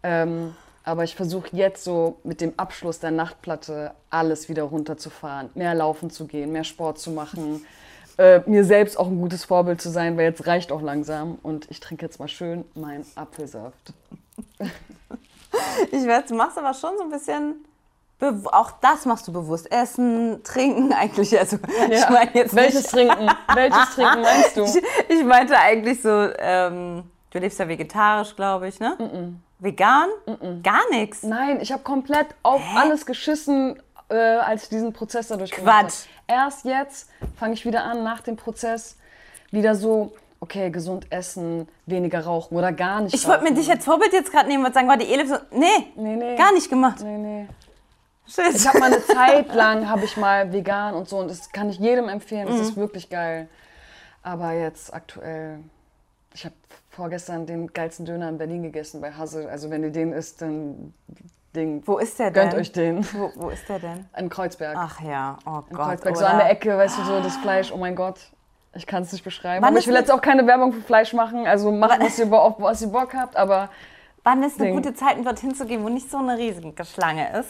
Ähm, 0.03 0.55
aber 0.89 1.03
ich 1.03 1.15
versuche 1.15 1.49
jetzt 1.51 1.83
so 1.83 2.17
mit 2.23 2.41
dem 2.41 2.53
Abschluss 2.57 2.99
der 2.99 3.11
Nachtplatte 3.11 3.91
alles 4.09 4.49
wieder 4.49 4.63
runterzufahren, 4.63 5.51
mehr 5.53 5.75
laufen 5.75 6.09
zu 6.09 6.25
gehen, 6.25 6.51
mehr 6.51 6.63
Sport 6.63 6.97
zu 6.97 7.11
machen, 7.11 7.63
äh, 8.17 8.41
mir 8.47 8.65
selbst 8.65 8.97
auch 8.97 9.05
ein 9.05 9.19
gutes 9.19 9.45
Vorbild 9.45 9.79
zu 9.79 9.89
sein, 9.89 10.17
weil 10.17 10.25
jetzt 10.25 10.47
reicht 10.47 10.71
auch 10.71 10.81
langsam 10.81 11.37
und 11.43 11.69
ich 11.69 11.79
trinke 11.79 12.05
jetzt 12.05 12.19
mal 12.19 12.27
schön 12.27 12.65
meinen 12.73 13.05
Apfelsaft. 13.15 13.93
Ich 15.91 16.05
weiß, 16.07 16.25
du 16.27 16.35
machst 16.35 16.57
aber 16.57 16.73
schon 16.73 16.91
so 16.97 17.03
ein 17.03 17.09
bisschen. 17.09 17.65
Auch 18.51 18.71
das 18.81 19.05
machst 19.05 19.27
du 19.27 19.33
bewusst. 19.33 19.71
Essen, 19.71 20.43
trinken 20.43 20.93
eigentlich. 20.93 21.37
Also, 21.39 21.57
ich 21.89 22.09
meine 22.09 22.31
jetzt 22.33 22.55
Welches 22.55 22.83
nicht, 22.83 22.91
Trinken? 22.91 23.29
Welches 23.53 23.95
Trinken 23.95 24.21
meinst 24.21 24.57
du? 24.57 24.63
ich, 25.09 25.19
ich 25.19 25.23
meinte 25.23 25.57
eigentlich 25.57 26.01
so, 26.01 26.29
ähm, 26.37 27.03
du 27.31 27.39
lebst 27.39 27.59
ja 27.59 27.67
vegetarisch, 27.67 28.35
glaube 28.35 28.67
ich, 28.67 28.79
ne? 28.79 29.39
Vegan? 29.59 30.07
Gar 30.63 30.89
nichts. 30.91 31.23
Nein, 31.23 31.59
ich 31.61 31.71
habe 31.71 31.83
komplett 31.83 32.27
auf 32.43 32.61
alles 32.75 33.05
geschissen, 33.05 33.81
äh, 34.09 34.15
als 34.15 34.63
ich 34.63 34.69
diesen 34.69 34.93
Prozess 34.93 35.27
dadurch 35.27 35.51
gemacht 35.51 35.73
habe. 35.73 35.87
Quatsch. 35.87 36.05
Erst 36.27 36.65
jetzt 36.65 37.09
fange 37.37 37.53
ich 37.53 37.65
wieder 37.65 37.83
an, 37.83 38.03
nach 38.03 38.21
dem 38.21 38.37
Prozess, 38.37 38.97
wieder 39.51 39.75
so, 39.75 40.13
okay, 40.39 40.69
gesund 40.69 41.07
essen, 41.11 41.67
weniger 41.85 42.21
rauchen 42.21 42.55
oder 42.57 42.71
gar 42.71 43.01
nicht 43.01 43.13
Ich 43.13 43.27
wollte 43.27 43.43
mir 43.43 43.53
dich 43.53 43.69
als 43.69 43.83
Vorbild 43.83 44.13
jetzt 44.13 44.31
gerade 44.31 44.47
nehmen 44.47 44.65
und 44.65 44.73
sagen, 44.73 44.87
war 44.87 44.95
die 44.97 45.11
Elif 45.11 45.27
so, 45.29 45.35
nee, 45.51 45.65
Nee, 45.95 46.15
nee. 46.15 46.35
gar 46.37 46.53
nicht 46.53 46.69
gemacht. 46.69 47.01
Nee, 47.01 47.17
nee. 47.17 47.47
Shit. 48.27 48.55
Ich 48.55 48.67
habe 48.67 48.79
mal 48.79 48.93
eine 48.93 49.03
Zeit 49.05 49.53
lang, 49.55 49.89
habe 49.89 50.05
ich 50.05 50.15
mal 50.15 50.53
vegan 50.53 50.93
und 50.93 51.09
so 51.09 51.17
und 51.17 51.29
das 51.31 51.51
kann 51.51 51.69
ich 51.69 51.79
jedem 51.79 52.07
empfehlen, 52.07 52.47
das 52.47 52.57
Mhm. 52.57 52.61
ist 52.61 52.77
wirklich 52.77 53.09
geil. 53.09 53.49
Aber 54.21 54.51
jetzt 54.53 54.93
aktuell, 54.93 55.59
ich 56.39 56.45
habe 56.45 56.55
vorgestern 56.89 57.45
den 57.45 57.67
geilsten 57.73 58.05
Döner 58.05 58.29
in 58.29 58.37
Berlin 58.37 58.63
gegessen 58.63 59.01
bei 59.01 59.11
Hassel. 59.11 59.47
Also 59.49 59.69
wenn 59.69 59.83
ihr 59.83 59.91
den 59.91 60.13
isst, 60.13 60.41
dann 60.41 60.93
Ding, 61.53 61.83
Wo 61.85 61.97
ist 61.97 62.17
der 62.17 62.31
denn? 62.31 62.43
gönnt 62.43 62.53
euch 62.53 62.71
den. 62.71 63.03
Wo, 63.13 63.31
wo 63.35 63.49
ist 63.49 63.67
der 63.67 63.79
denn? 63.79 64.05
In 64.17 64.29
Kreuzberg. 64.29 64.77
Ach 64.77 65.01
ja, 65.01 65.37
oh 65.45 65.63
in 65.69 65.75
Gott. 65.75 65.87
Kreuzberg, 65.87 66.15
so 66.15 66.23
oder? 66.23 66.33
an 66.33 66.37
der 66.37 66.49
Ecke, 66.49 66.77
weißt 66.77 66.97
du, 66.99 67.03
so 67.03 67.19
das 67.21 67.35
Fleisch, 67.37 67.71
oh 67.73 67.77
mein 67.77 67.95
Gott. 67.95 68.19
Ich 68.73 68.85
kann 68.85 69.03
es 69.03 69.11
nicht 69.11 69.23
beschreiben. 69.23 69.63
Wann 69.63 69.73
aber 69.73 69.79
ich 69.79 69.87
will 69.87 69.95
jetzt 69.95 70.11
auch 70.11 70.21
keine 70.21 70.45
Werbung 70.47 70.71
für 70.71 70.81
Fleisch 70.81 71.11
machen. 71.13 71.45
Also 71.45 71.71
macht, 71.71 71.99
was 71.99 72.19
ihr, 72.19 72.31
auf 72.31 72.55
was 72.59 72.81
ihr 72.83 72.87
Bock 72.89 73.13
habt. 73.15 73.35
Aber 73.35 73.69
Wann 74.23 74.43
ist 74.43 74.59
eine 74.59 74.67
Ding. 74.69 74.75
gute 74.75 74.93
Zeit, 74.93 75.17
um 75.17 75.25
dorthin 75.25 75.55
zu 75.55 75.65
gehen, 75.65 75.83
wo 75.83 75.89
nicht 75.89 76.09
so 76.09 76.17
eine 76.17 76.37
riesige 76.37 76.85
Schlange 76.85 77.37
ist? 77.37 77.49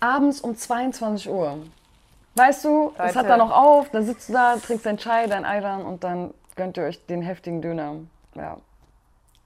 abends 0.00 0.40
um 0.40 0.54
22 0.56 1.28
Uhr. 1.28 1.58
Weißt 2.34 2.64
du, 2.64 2.92
es 2.98 3.16
hat 3.16 3.28
da 3.28 3.36
noch 3.36 3.50
auf, 3.50 3.90
dann 3.90 4.04
sitzt 4.04 4.28
du 4.28 4.32
da, 4.32 4.56
trinkst 4.56 4.86
dein 4.86 4.96
Chai, 4.96 5.26
dein 5.26 5.44
Ayran 5.44 5.84
und 5.84 6.04
dann 6.04 6.32
gönnt 6.54 6.76
ihr 6.76 6.84
euch 6.84 7.04
den 7.06 7.22
heftigen 7.22 7.62
Döner. 7.62 7.96
Ja, 8.38 8.56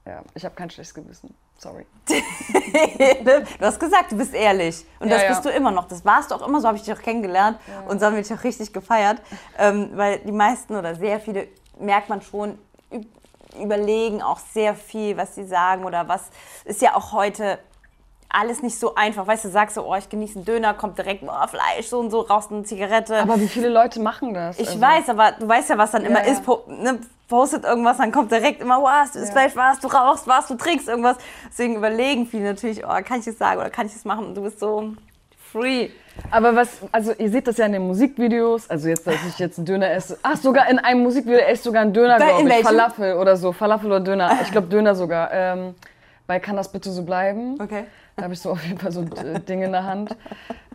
ja 0.05 0.21
ich 0.33 0.45
habe 0.45 0.55
kein 0.55 0.69
schlechtes 0.69 0.93
Gewissen. 0.93 1.35
Sorry. 1.57 1.85
du 2.09 3.45
hast 3.61 3.79
gesagt, 3.79 4.11
du 4.11 4.17
bist 4.17 4.33
ehrlich. 4.33 4.85
Und 4.99 5.07
Ja, 5.07 5.15
das 5.15 5.23
ja. 5.23 5.29
bist 5.29 5.45
du 5.45 5.49
immer 5.49 5.71
noch. 5.71 5.87
Das 5.87 6.03
warst 6.03 6.31
du 6.31 6.35
auch 6.35 6.45
immer, 6.47 6.59
so 6.59 6.67
habe 6.67 6.77
ich 6.77 6.83
dich 6.83 6.93
auch 6.93 7.01
kennengelernt. 7.01 7.57
Und 7.87 7.99
so 7.99 8.05
haben 8.07 8.15
wir 8.15 8.21
dich 8.21 8.33
auch 8.33 8.43
richtig 8.43 8.73
gefeiert. 8.73 9.21
Ähm, 9.57 9.91
weil 9.93 10.19
die 10.19 10.31
meisten 10.31 10.75
oder 10.75 10.95
sehr 10.95 11.19
viele, 11.19 11.47
merkt 11.79 12.09
man 12.09 12.21
schon, 12.21 12.57
üb- 12.91 13.07
überlegen 13.61 14.21
auch 14.21 14.39
sehr 14.39 14.75
viel, 14.75 15.15
was 15.15 15.35
sie 15.35 15.45
sagen 15.45 15.85
oder 15.85 16.07
was 16.07 16.23
ist 16.65 16.81
ja 16.81 16.95
auch 16.95 17.13
heute 17.13 17.59
alles 18.33 18.61
nicht 18.61 18.77
so 18.77 18.95
einfach. 18.95 19.25
Weißt 19.25 19.45
du, 19.45 19.49
sagst 19.49 19.75
so, 19.75 19.87
oh, 19.87 19.95
ich 19.95 20.09
genieße 20.09 20.35
einen 20.35 20.45
Döner, 20.45 20.73
kommt 20.73 20.97
direkt, 20.97 21.23
oh, 21.23 21.47
Fleisch, 21.47 21.87
so 21.87 21.99
und 21.99 22.11
so, 22.11 22.21
rauchst 22.21 22.51
eine 22.51 22.63
Zigarette. 22.63 23.17
Aber 23.17 23.39
wie 23.39 23.47
viele 23.47 23.69
Leute 23.69 24.01
machen 24.01 24.33
das? 24.33 24.59
Ich 24.59 24.67
Also, 24.67 24.81
weiß, 24.81 25.09
aber 25.09 25.33
du 25.39 25.47
weißt 25.47 25.69
ja, 25.69 25.77
was 25.77 25.91
dann 25.91 26.03
immer 26.03 26.25
ja. 26.25 26.31
ist. 26.31 26.43
Po 26.43 26.63
ne, 26.67 26.99
postet 27.29 27.63
irgendwas, 27.63 27.97
dann 27.97 28.11
kommt 28.11 28.31
direkt 28.31 28.61
immer, 28.61 28.81
was, 28.83 29.13
du 29.13 29.19
isst 29.19 29.29
Ja. 29.29 29.33
Fleisch, 29.41 29.55
was, 29.55 29.79
du 29.79 29.87
rauchst, 29.87 30.27
was, 30.27 30.47
du 30.47 30.55
trinkst 30.55 30.87
irgendwas. 30.87 31.17
Deswegen 31.49 31.77
überlegen 31.77 32.27
viele 32.27 32.43
natürlich, 32.43 32.83
oh, 32.85 33.01
kann 33.03 33.19
ich 33.19 33.25
das 33.25 33.37
sagen 33.37 33.59
oder 33.59 33.69
kann 33.69 33.85
ich 33.85 33.93
das 33.93 34.03
machen? 34.05 34.25
Und 34.25 34.35
du 34.35 34.41
bist 34.41 34.59
so 34.59 34.93
free. 35.51 35.89
Aber 36.29 36.55
was, 36.55 36.69
also 36.91 37.13
ihr 37.17 37.29
seht 37.29 37.47
das 37.47 37.57
ja 37.57 37.65
in 37.65 37.71
den 37.71 37.87
Musikvideos, 37.87 38.69
also 38.69 38.89
jetzt, 38.89 39.07
dass 39.07 39.15
ich 39.27 39.39
jetzt 39.39 39.57
einen 39.57 39.65
Döner 39.65 39.91
esse. 39.91 40.17
Ach, 40.21 40.35
sogar 40.37 40.69
in 40.69 40.79
einem 40.79 41.01
Musikvideo 41.01 41.39
esse 41.39 41.53
ich 41.53 41.61
sogar 41.61 41.81
einen 41.81 41.93
Döner, 41.93 42.17
glaube 42.17 42.49
ich. 42.49 42.63
Falafel 42.63 43.15
oder 43.15 43.35
so, 43.35 43.51
Falafel 43.51 43.87
oder 43.87 43.99
Döner. 43.99 44.39
Ich 44.43 44.51
glaube 44.51 44.67
Döner 44.67 44.95
sogar. 44.95 45.31
Ähm, 45.31 45.75
bei 46.33 46.39
Kann 46.39 46.55
das 46.55 46.71
bitte 46.71 46.91
so 46.91 47.03
bleiben? 47.03 47.61
Okay. 47.61 47.85
Da 48.15 48.23
habe 48.23 48.33
ich 48.33 48.39
so 48.39 48.51
auf 48.53 48.63
jeden 48.65 48.79
Fall 48.79 48.91
so 48.91 49.01
äh, 49.01 49.39
Dinge 49.39 49.65
in 49.65 49.71
der 49.71 49.83
Hand. 49.83 50.15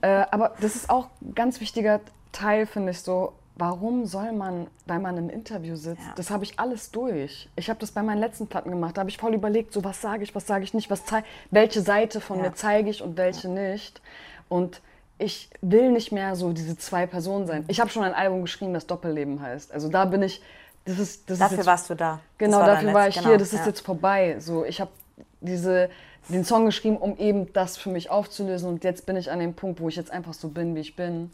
Äh, 0.02 0.24
aber 0.30 0.54
das 0.60 0.76
ist 0.76 0.88
auch 0.88 1.08
ein 1.20 1.34
ganz 1.34 1.60
wichtiger 1.60 2.00
Teil, 2.30 2.66
finde 2.66 2.92
ich 2.92 3.00
so. 3.00 3.32
Warum 3.56 4.06
soll 4.06 4.30
man, 4.30 4.68
weil 4.86 5.00
man 5.00 5.16
im 5.16 5.28
Interview 5.28 5.74
sitzt, 5.74 6.00
Ja. 6.06 6.12
das 6.14 6.30
habe 6.30 6.44
ich 6.44 6.60
alles 6.60 6.92
durch. 6.92 7.48
Ich 7.56 7.68
habe 7.68 7.80
das 7.80 7.90
bei 7.90 8.04
meinen 8.04 8.20
letzten 8.20 8.46
Platten 8.46 8.70
gemacht. 8.70 8.96
Da 8.96 9.00
habe 9.00 9.10
ich 9.10 9.18
voll 9.18 9.34
überlegt, 9.34 9.72
so 9.72 9.82
was 9.82 10.00
sage 10.00 10.22
ich, 10.22 10.32
was 10.36 10.46
sage 10.46 10.62
ich 10.62 10.74
nicht, 10.74 10.90
was 10.90 11.02
welche 11.50 11.80
Seite 11.80 12.20
von 12.20 12.36
Ja. 12.36 12.44
mir 12.44 12.54
zeige 12.54 12.88
ich 12.88 13.02
und 13.02 13.16
welche 13.16 13.48
nicht. 13.48 14.00
Und 14.48 14.80
ich 15.18 15.50
will 15.60 15.90
nicht 15.90 16.12
mehr 16.12 16.36
so 16.36 16.52
diese 16.52 16.78
zwei 16.78 17.08
Personen 17.08 17.48
sein. 17.48 17.64
Ich 17.66 17.80
habe 17.80 17.90
schon 17.90 18.04
ein 18.04 18.14
Album 18.14 18.42
geschrieben, 18.42 18.74
das 18.74 18.86
Doppelleben 18.86 19.42
heißt. 19.42 19.72
Also 19.72 19.88
da 19.88 20.04
bin 20.04 20.22
ich, 20.22 20.40
das 20.84 21.00
ist, 21.00 21.28
das 21.28 21.40
Dafür 21.40 21.54
ist 21.54 21.58
jetzt, 21.58 21.66
warst 21.66 21.90
du 21.90 21.96
da. 21.96 22.20
Genau, 22.38 22.58
war 22.60 22.66
dafür 22.66 22.94
war 22.94 23.08
ich 23.08 23.16
genau, 23.16 23.30
hier. 23.30 23.38
Das 23.38 23.52
ist 23.52 23.58
ja. 23.58 23.66
jetzt 23.66 23.80
vorbei. 23.80 24.36
So, 24.38 24.64
ich 24.64 24.80
habe 24.80 24.92
diese 25.40 25.90
den 26.28 26.44
Song 26.44 26.66
geschrieben, 26.66 26.96
um 26.96 27.16
eben 27.16 27.52
das 27.52 27.76
für 27.76 27.90
mich 27.90 28.10
aufzulösen. 28.10 28.68
Und 28.68 28.84
jetzt 28.84 29.06
bin 29.06 29.16
ich 29.16 29.30
an 29.30 29.38
dem 29.38 29.54
Punkt, 29.54 29.80
wo 29.80 29.88
ich 29.88 29.96
jetzt 29.96 30.10
einfach 30.10 30.34
so 30.34 30.48
bin, 30.48 30.74
wie 30.74 30.80
ich 30.80 30.96
bin. 30.96 31.30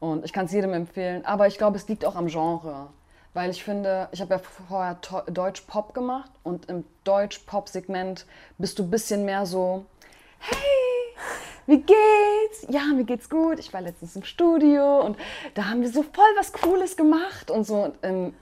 Und 0.00 0.24
ich 0.24 0.32
kann 0.32 0.46
es 0.46 0.52
jedem 0.52 0.72
empfehlen. 0.72 1.24
Aber 1.24 1.46
ich 1.46 1.58
glaube, 1.58 1.76
es 1.76 1.88
liegt 1.88 2.04
auch 2.04 2.14
am 2.14 2.28
Genre. 2.28 2.88
Weil 3.34 3.50
ich 3.50 3.62
finde, 3.62 4.08
ich 4.12 4.20
habe 4.20 4.34
ja 4.34 4.38
vorher 4.38 4.98
Deutsch-Pop 5.26 5.92
gemacht 5.92 6.30
und 6.42 6.68
im 6.68 6.84
Deutsch-Pop-Segment 7.04 8.26
bist 8.58 8.78
du 8.78 8.84
ein 8.84 8.90
bisschen 8.90 9.24
mehr 9.24 9.44
so, 9.44 9.84
hey, 10.38 10.56
wie 11.66 11.82
geht's? 11.82 12.66
Ja, 12.68 12.84
mir 12.94 13.04
geht's 13.04 13.28
gut. 13.28 13.58
Ich 13.58 13.72
war 13.74 13.82
letztens 13.82 14.16
im 14.16 14.24
Studio 14.24 15.00
und 15.04 15.18
da 15.54 15.66
haben 15.66 15.82
wir 15.82 15.90
so 15.90 16.02
voll 16.02 16.24
was 16.36 16.52
Cooles 16.52 16.96
gemacht 16.96 17.50
und 17.50 17.64
so 17.64 17.92
im, 18.02 18.32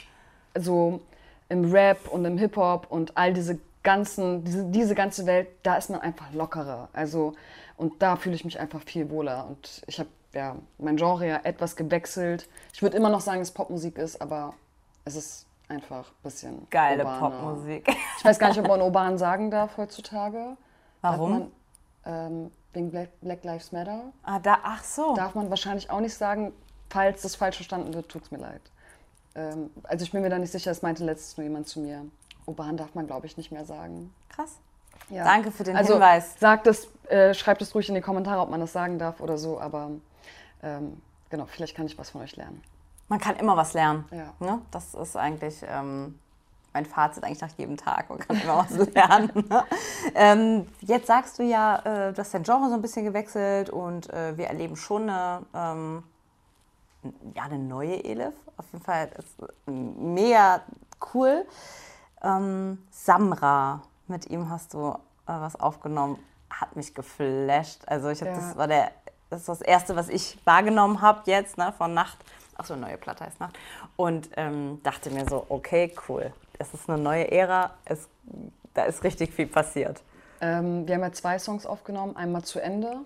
so 0.56 1.00
im 1.48 1.72
Rap 1.72 2.08
und 2.08 2.24
im 2.24 2.38
Hip-Hop 2.38 2.86
und 2.88 3.16
all 3.16 3.32
diese 3.32 3.58
ganzen, 3.86 4.42
diese, 4.44 4.64
diese 4.64 4.94
ganze 4.96 5.24
Welt, 5.26 5.48
da 5.62 5.76
ist 5.76 5.88
man 5.88 6.00
einfach 6.00 6.32
lockerer. 6.32 6.88
Also, 6.92 7.34
und 7.76 8.02
da 8.02 8.16
fühle 8.16 8.34
ich 8.34 8.44
mich 8.44 8.58
einfach 8.58 8.82
viel 8.82 9.08
wohler. 9.10 9.46
Und 9.46 9.82
ich 9.86 10.00
habe 10.00 10.08
ja 10.34 10.56
mein 10.78 10.96
Genre 10.96 11.26
ja 11.26 11.40
etwas 11.44 11.76
gewechselt. 11.76 12.48
Ich 12.74 12.82
würde 12.82 12.96
immer 12.96 13.08
noch 13.08 13.20
sagen, 13.20 13.38
dass 13.38 13.48
es 13.48 13.54
Popmusik 13.54 13.96
ist, 13.96 14.20
aber 14.20 14.54
es 15.04 15.14
ist 15.14 15.46
einfach 15.68 16.08
ein 16.08 16.22
bisschen 16.24 16.66
Geile 16.68 17.04
urbaner. 17.04 17.30
Popmusik. 17.30 17.88
Ich 18.18 18.24
weiß 18.24 18.38
gar 18.40 18.48
nicht, 18.48 18.58
ob 18.58 18.66
man 18.66 18.82
urban 18.82 19.18
sagen 19.18 19.52
darf 19.52 19.76
heutzutage. 19.76 20.56
Warum? 21.00 21.30
Man, 21.30 21.50
ähm, 22.04 22.50
wegen 22.72 22.90
Black, 22.90 23.20
Black 23.20 23.44
Lives 23.44 23.70
Matter. 23.70 24.12
Ah, 24.24 24.40
da, 24.40 24.58
ach 24.64 24.82
so. 24.82 25.14
Darf 25.14 25.36
man 25.36 25.48
wahrscheinlich 25.48 25.90
auch 25.90 26.00
nicht 26.00 26.14
sagen. 26.14 26.52
Falls 26.90 27.22
das 27.22 27.36
falsch 27.36 27.56
verstanden 27.56 27.94
wird, 27.94 28.08
tut 28.08 28.24
es 28.24 28.30
mir 28.32 28.38
leid. 28.38 28.62
Ähm, 29.36 29.70
also 29.84 30.04
ich 30.04 30.10
bin 30.10 30.22
mir 30.22 30.30
da 30.30 30.38
nicht 30.38 30.50
sicher, 30.50 30.72
es 30.72 30.82
meinte 30.82 31.04
letztens 31.04 31.36
nur 31.36 31.44
jemand 31.44 31.68
zu 31.68 31.78
mir. 31.78 32.04
Urban 32.46 32.76
darf 32.76 32.94
man, 32.94 33.06
glaube 33.06 33.26
ich, 33.26 33.36
nicht 33.36 33.52
mehr 33.52 33.64
sagen. 33.64 34.12
Krass. 34.28 34.58
Ja. 35.08 35.24
Danke 35.24 35.50
für 35.50 35.64
den 35.64 35.76
also, 35.76 35.94
Hinweis. 35.94 36.38
Sagt 36.38 36.66
es, 36.66 36.88
äh, 37.08 37.34
schreibt 37.34 37.62
es 37.62 37.74
ruhig 37.74 37.88
in 37.88 37.94
die 37.94 38.00
Kommentare, 38.00 38.40
ob 38.40 38.50
man 38.50 38.60
das 38.60 38.72
sagen 38.72 38.98
darf 38.98 39.20
oder 39.20 39.38
so. 39.38 39.60
Aber 39.60 39.90
ähm, 40.62 41.00
genau, 41.30 41.46
vielleicht 41.46 41.76
kann 41.76 41.86
ich 41.86 41.98
was 41.98 42.10
von 42.10 42.22
euch 42.22 42.36
lernen. 42.36 42.62
Man 43.08 43.20
kann 43.20 43.36
immer 43.36 43.56
was 43.56 43.72
lernen. 43.72 44.04
Ja. 44.10 44.32
Ne? 44.40 44.60
Das 44.70 44.94
ist 44.94 45.16
eigentlich 45.16 45.64
ähm, 45.68 46.18
mein 46.72 46.86
Fazit 46.86 47.22
eigentlich 47.24 47.40
nach 47.40 47.56
jedem 47.56 47.76
Tag. 47.76 48.10
Man 48.10 48.18
kann 48.18 48.40
immer 48.40 48.58
was 48.58 48.70
lernen. 48.94 49.48
Ne? 49.48 49.64
ähm, 50.14 50.66
jetzt 50.80 51.06
sagst 51.06 51.38
du 51.38 51.44
ja, 51.44 52.08
äh, 52.08 52.12
du 52.12 52.18
hast 52.18 52.34
dein 52.34 52.42
Genre 52.42 52.68
so 52.68 52.74
ein 52.74 52.82
bisschen 52.82 53.04
gewechselt 53.04 53.70
und 53.70 54.12
äh, 54.12 54.36
wir 54.36 54.48
erleben 54.48 54.76
schon 54.76 55.08
eine, 55.08 55.42
ähm, 55.54 56.02
ja, 57.34 57.44
eine 57.44 57.58
neue 57.58 58.02
Elif. 58.04 58.34
Auf 58.56 58.66
jeden 58.72 58.84
Fall 58.84 59.08
ist 59.18 59.36
mega 59.66 60.62
cool. 61.14 61.46
Ähm, 62.22 62.78
Samra, 62.90 63.82
mit 64.06 64.26
ihm 64.26 64.48
hast 64.50 64.74
du 64.74 64.88
äh, 64.88 64.94
was 65.26 65.58
aufgenommen, 65.58 66.18
hat 66.50 66.76
mich 66.76 66.94
geflasht. 66.94 67.80
Also 67.86 68.08
ich 68.08 68.20
hab, 68.20 68.28
Ja. 68.28 68.34
das 68.36 68.56
war 68.56 68.66
der, 68.68 68.90
das 69.30 69.40
ist 69.40 69.48
das 69.48 69.60
erste, 69.60 69.96
was 69.96 70.08
ich 70.08 70.38
wahrgenommen 70.44 71.00
habe 71.02 71.22
jetzt 71.26 71.58
ne, 71.58 71.72
von 71.76 71.94
Nacht. 71.94 72.18
Ach 72.56 72.64
so, 72.64 72.74
neue 72.76 72.96
Platte 72.96 73.24
heißt 73.24 73.40
Nacht. 73.40 73.58
Und 73.96 74.30
ähm, 74.36 74.80
dachte 74.82 75.10
mir 75.10 75.28
so, 75.28 75.44
okay, 75.48 75.92
cool. 76.08 76.32
Es 76.58 76.72
ist 76.72 76.88
eine 76.88 77.02
neue 77.02 77.30
Ära. 77.30 77.72
Es, 77.84 78.08
da 78.72 78.84
ist 78.84 79.04
richtig 79.04 79.32
viel 79.34 79.46
passiert. 79.46 80.02
Ähm, 80.40 80.86
wir 80.86 80.94
haben 80.94 81.02
ja 81.02 81.12
zwei 81.12 81.38
Songs 81.38 81.66
aufgenommen, 81.66 82.16
einmal 82.16 82.42
zu 82.44 82.60
Ende. 82.60 82.96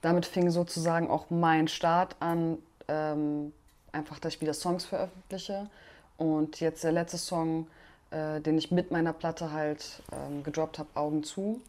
Damit 0.00 0.26
fing 0.26 0.50
sozusagen 0.50 1.10
auch 1.10 1.26
mein 1.28 1.68
Start 1.68 2.16
an, 2.20 2.58
ähm, 2.86 3.52
einfach, 3.92 4.18
dass 4.20 4.34
ich 4.34 4.40
wieder 4.40 4.54
Songs 4.54 4.86
veröffentliche. 4.86 5.68
Und 6.16 6.60
jetzt 6.60 6.84
der 6.84 6.92
letzte 6.92 7.18
Song, 7.18 7.66
äh, 8.10 8.40
den 8.40 8.58
ich 8.58 8.70
mit 8.70 8.90
meiner 8.90 9.12
Platte 9.12 9.52
halt 9.52 10.02
ähm, 10.12 10.42
gedroppt 10.42 10.78
habe, 10.78 10.88
Augen 10.94 11.24
zu. 11.24 11.60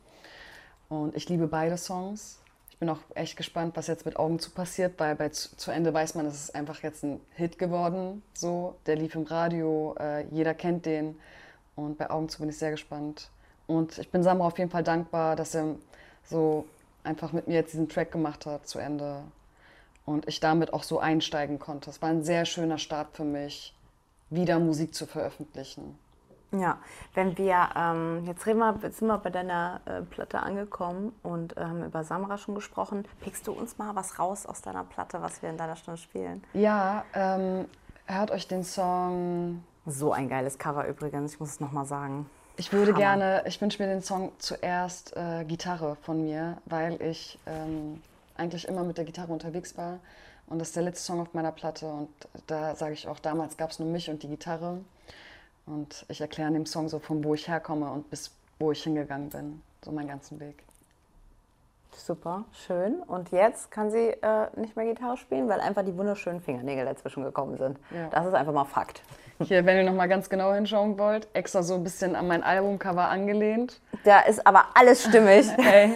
Und 0.87 1.15
ich 1.15 1.29
liebe 1.29 1.47
beide 1.47 1.77
Songs. 1.77 2.39
Ich 2.69 2.77
bin 2.77 2.89
auch 2.89 2.99
echt 3.13 3.35
gespannt, 3.35 3.75
was 3.75 3.87
jetzt 3.87 4.05
mit 4.05 4.15
Augen 4.15 4.39
zu 4.39 4.51
passiert, 4.51 4.99
weil 4.99 5.15
bei 5.15 5.29
zu, 5.29 5.55
zu 5.57 5.71
Ende 5.71 5.93
weiß 5.93 6.15
man, 6.15 6.25
es 6.25 6.35
ist 6.35 6.55
einfach 6.55 6.81
jetzt 6.81 7.03
ein 7.03 7.19
Hit 7.35 7.59
geworden. 7.59 8.23
So, 8.33 8.75
der 8.85 8.95
lief 8.95 9.15
im 9.15 9.23
Radio, 9.23 9.95
äh, 9.99 10.25
jeder 10.31 10.53
kennt 10.53 10.85
den. 10.85 11.19
Und 11.75 11.97
bei 11.97 12.09
Augen 12.09 12.29
zu 12.29 12.39
bin 12.39 12.49
ich 12.49 12.57
sehr 12.57 12.71
gespannt. 12.71 13.29
Und 13.67 13.97
ich 13.97 14.09
bin 14.09 14.23
Samra 14.23 14.47
auf 14.47 14.57
jeden 14.57 14.71
Fall 14.71 14.83
dankbar, 14.83 15.35
dass 15.35 15.53
er 15.53 15.75
so 16.23 16.65
einfach 17.03 17.33
mit 17.33 17.47
mir 17.47 17.55
jetzt 17.55 17.73
diesen 17.73 17.89
Track 17.89 18.11
gemacht 18.11 18.45
hat 18.45 18.67
zu 18.67 18.79
Ende. 18.79 19.23
Und 20.05 20.27
ich 20.27 20.39
damit 20.39 20.73
auch 20.73 20.83
so 20.83 20.99
einsteigen 20.99 21.59
konnte. 21.59 21.89
Es 21.89 22.01
war 22.01 22.09
ein 22.09 22.23
sehr 22.23 22.45
schöner 22.45 22.77
Start 22.77 23.15
für 23.15 23.23
mich, 23.23 23.75
wieder 24.29 24.57
Musik 24.59 24.95
zu 24.95 25.05
veröffentlichen. 25.05 25.97
Ja, 26.51 26.79
wenn 27.13 27.37
wir, 27.37 27.69
ähm, 27.75 28.25
jetzt 28.25 28.45
reden 28.47 28.59
wir, 28.59 28.75
jetzt 28.81 28.99
sind 28.99 29.07
wir 29.07 29.17
bei 29.19 29.29
deiner 29.29 29.81
äh, 29.85 30.01
Platte 30.01 30.39
angekommen 30.39 31.13
und 31.21 31.55
äh, 31.57 31.61
haben 31.61 31.83
über 31.83 32.03
Samra 32.03 32.37
schon 32.37 32.55
gesprochen. 32.55 33.05
Pickst 33.21 33.45
du 33.45 33.51
uns 33.51 33.77
mal 33.77 33.95
was 33.95 34.17
raus 34.17 34.45
aus 34.45 34.61
deiner 34.61 34.83
Platte, 34.83 35.21
was 35.21 35.41
wir 35.43 35.49
in 35.49 35.57
deiner 35.57 35.75
Stunde 35.75 35.99
spielen? 35.99 36.43
Ja, 36.53 37.03
ähm, 37.13 37.65
hört 38.07 38.31
euch 38.31 38.47
den 38.47 38.63
Song 38.63 39.63
So 39.85 40.11
ein 40.11 40.27
geiles 40.27 40.57
Cover 40.57 40.87
übrigens, 40.87 41.33
ich 41.33 41.39
muss 41.39 41.49
es 41.49 41.59
nochmal 41.59 41.85
sagen. 41.85 42.29
Ich 42.57 42.73
würde 42.73 42.91
Hammer. 42.91 42.99
gerne, 42.99 43.43
ich 43.45 43.61
wünsche 43.61 43.81
mir 43.81 43.87
den 43.87 44.01
Song 44.01 44.33
zuerst 44.39 45.15
äh, 45.15 45.45
Gitarre 45.45 45.97
von 46.01 46.23
mir, 46.23 46.57
weil 46.65 47.01
ich 47.01 47.39
ähm, 47.45 48.01
eigentlich 48.35 48.67
immer 48.67 48.83
mit 48.83 48.97
der 48.97 49.05
Gitarre 49.05 49.31
unterwegs 49.31 49.77
war. 49.77 49.99
Und 50.47 50.59
das 50.59 50.69
ist 50.69 50.75
der 50.75 50.83
letzte 50.83 51.05
Song 51.05 51.21
auf 51.21 51.33
meiner 51.33 51.51
Platte. 51.51 51.85
Und 51.85 52.09
da 52.47 52.75
sage 52.75 52.93
ich 52.93 53.07
auch, 53.07 53.19
damals 53.19 53.55
gab 53.55 53.69
es 53.69 53.79
nur 53.79 53.87
mich 53.87 54.09
und 54.09 54.23
die 54.23 54.27
Gitarre. 54.27 54.79
Und 55.69 56.05
ich 56.09 56.19
erkläre 56.19 56.47
in 56.47 56.55
dem 56.55 56.65
Song 56.65 56.89
so, 56.89 56.99
von 56.99 57.23
wo 57.23 57.35
ich 57.35 57.47
herkomme 57.47 57.91
und 57.91 58.09
bis 58.09 58.31
wo 58.57 58.71
ich 58.71 58.83
hingegangen 58.83 59.29
bin. 59.29 59.61
So 59.85 59.91
meinen 59.91 60.07
ganzen 60.07 60.39
Weg. 60.39 60.63
Super, 61.95 62.45
schön. 62.65 62.95
Und 63.07 63.31
jetzt 63.31 63.71
kann 63.71 63.91
sie 63.91 64.09
äh, 64.09 64.47
nicht 64.55 64.75
mehr 64.75 64.85
Gitarre 64.85 65.17
spielen, 65.17 65.47
weil 65.47 65.59
einfach 65.59 65.83
die 65.83 65.95
wunderschönen 65.95 66.41
Fingernägel 66.41 66.85
dazwischen 66.85 67.23
gekommen 67.23 67.57
sind. 67.57 67.77
Ja. 67.91 68.09
Das 68.09 68.25
ist 68.25 68.33
einfach 68.33 68.53
mal 68.53 68.65
Fakt. 68.65 69.01
Hier, 69.41 69.65
wenn 69.65 69.77
ihr 69.77 69.83
noch 69.83 69.95
mal 69.95 70.07
ganz 70.07 70.29
genau 70.29 70.53
hinschauen 70.53 70.97
wollt, 70.97 71.27
extra 71.33 71.63
so 71.63 71.75
ein 71.75 71.83
bisschen 71.83 72.15
an 72.15 72.27
mein 72.27 72.43
Albumcover 72.43 73.07
angelehnt. 73.07 73.79
Da 74.03 74.21
ist 74.21 74.45
aber 74.45 74.65
alles 74.73 75.03
stimmig. 75.03 75.47
Ey, 75.57 75.93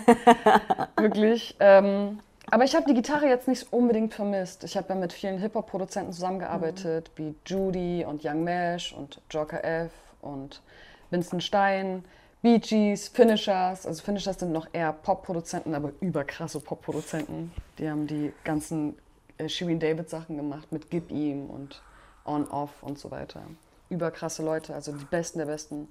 wirklich. 0.98 1.56
Ähm, 1.60 2.20
aber 2.54 2.66
ich 2.66 2.76
habe 2.76 2.86
die 2.86 2.94
Gitarre 2.94 3.28
jetzt 3.28 3.48
nicht 3.48 3.74
unbedingt 3.74 4.14
vermisst. 4.14 4.64
Ich 4.64 4.78
habe 4.78 4.90
ja 4.90 4.94
mit 4.94 5.12
vielen 5.12 5.40
Hip-Hop-Produzenten 5.40 6.14
zusammengearbeitet, 6.14 7.10
wie 7.16 7.34
Judy 7.48 8.06
und 8.06 8.24
Young 8.24 8.44
Mesh 8.44 8.94
und 8.94 9.20
Joker 9.32 9.64
F 9.64 9.92
und 10.22 10.62
Vincent 11.10 11.42
Stein, 11.42 12.06
Bee 12.44 12.60
Gees, 12.60 13.08
Finishers. 13.08 13.88
Also 13.88 14.04
Finishers 14.04 14.40
sind 14.40 14.52
noch 14.52 14.68
eher 14.72 14.94
Pop-Produzenten, 14.94 15.74
aber 15.74 15.94
überkrasse 16.00 16.60
Pop-Produzenten. 16.60 17.52
Die 17.80 17.90
haben 17.90 18.06
die 18.06 18.32
ganzen 18.44 19.00
äh, 19.40 19.50
Shirin 19.50 19.80
David 19.80 20.08
Sachen 20.08 20.38
gemacht 20.38 20.72
mit 20.72 20.92
Gib 20.92 21.10
ihm 21.10 21.50
und 21.50 21.82
On 22.24 22.48
Off 22.50 22.84
und 22.84 23.00
so 23.00 23.10
weiter. 23.10 23.42
Überkrasse 23.90 24.44
Leute, 24.44 24.76
also 24.76 24.92
die 24.92 25.06
Besten 25.06 25.40
der 25.40 25.48
Besten. 25.48 25.88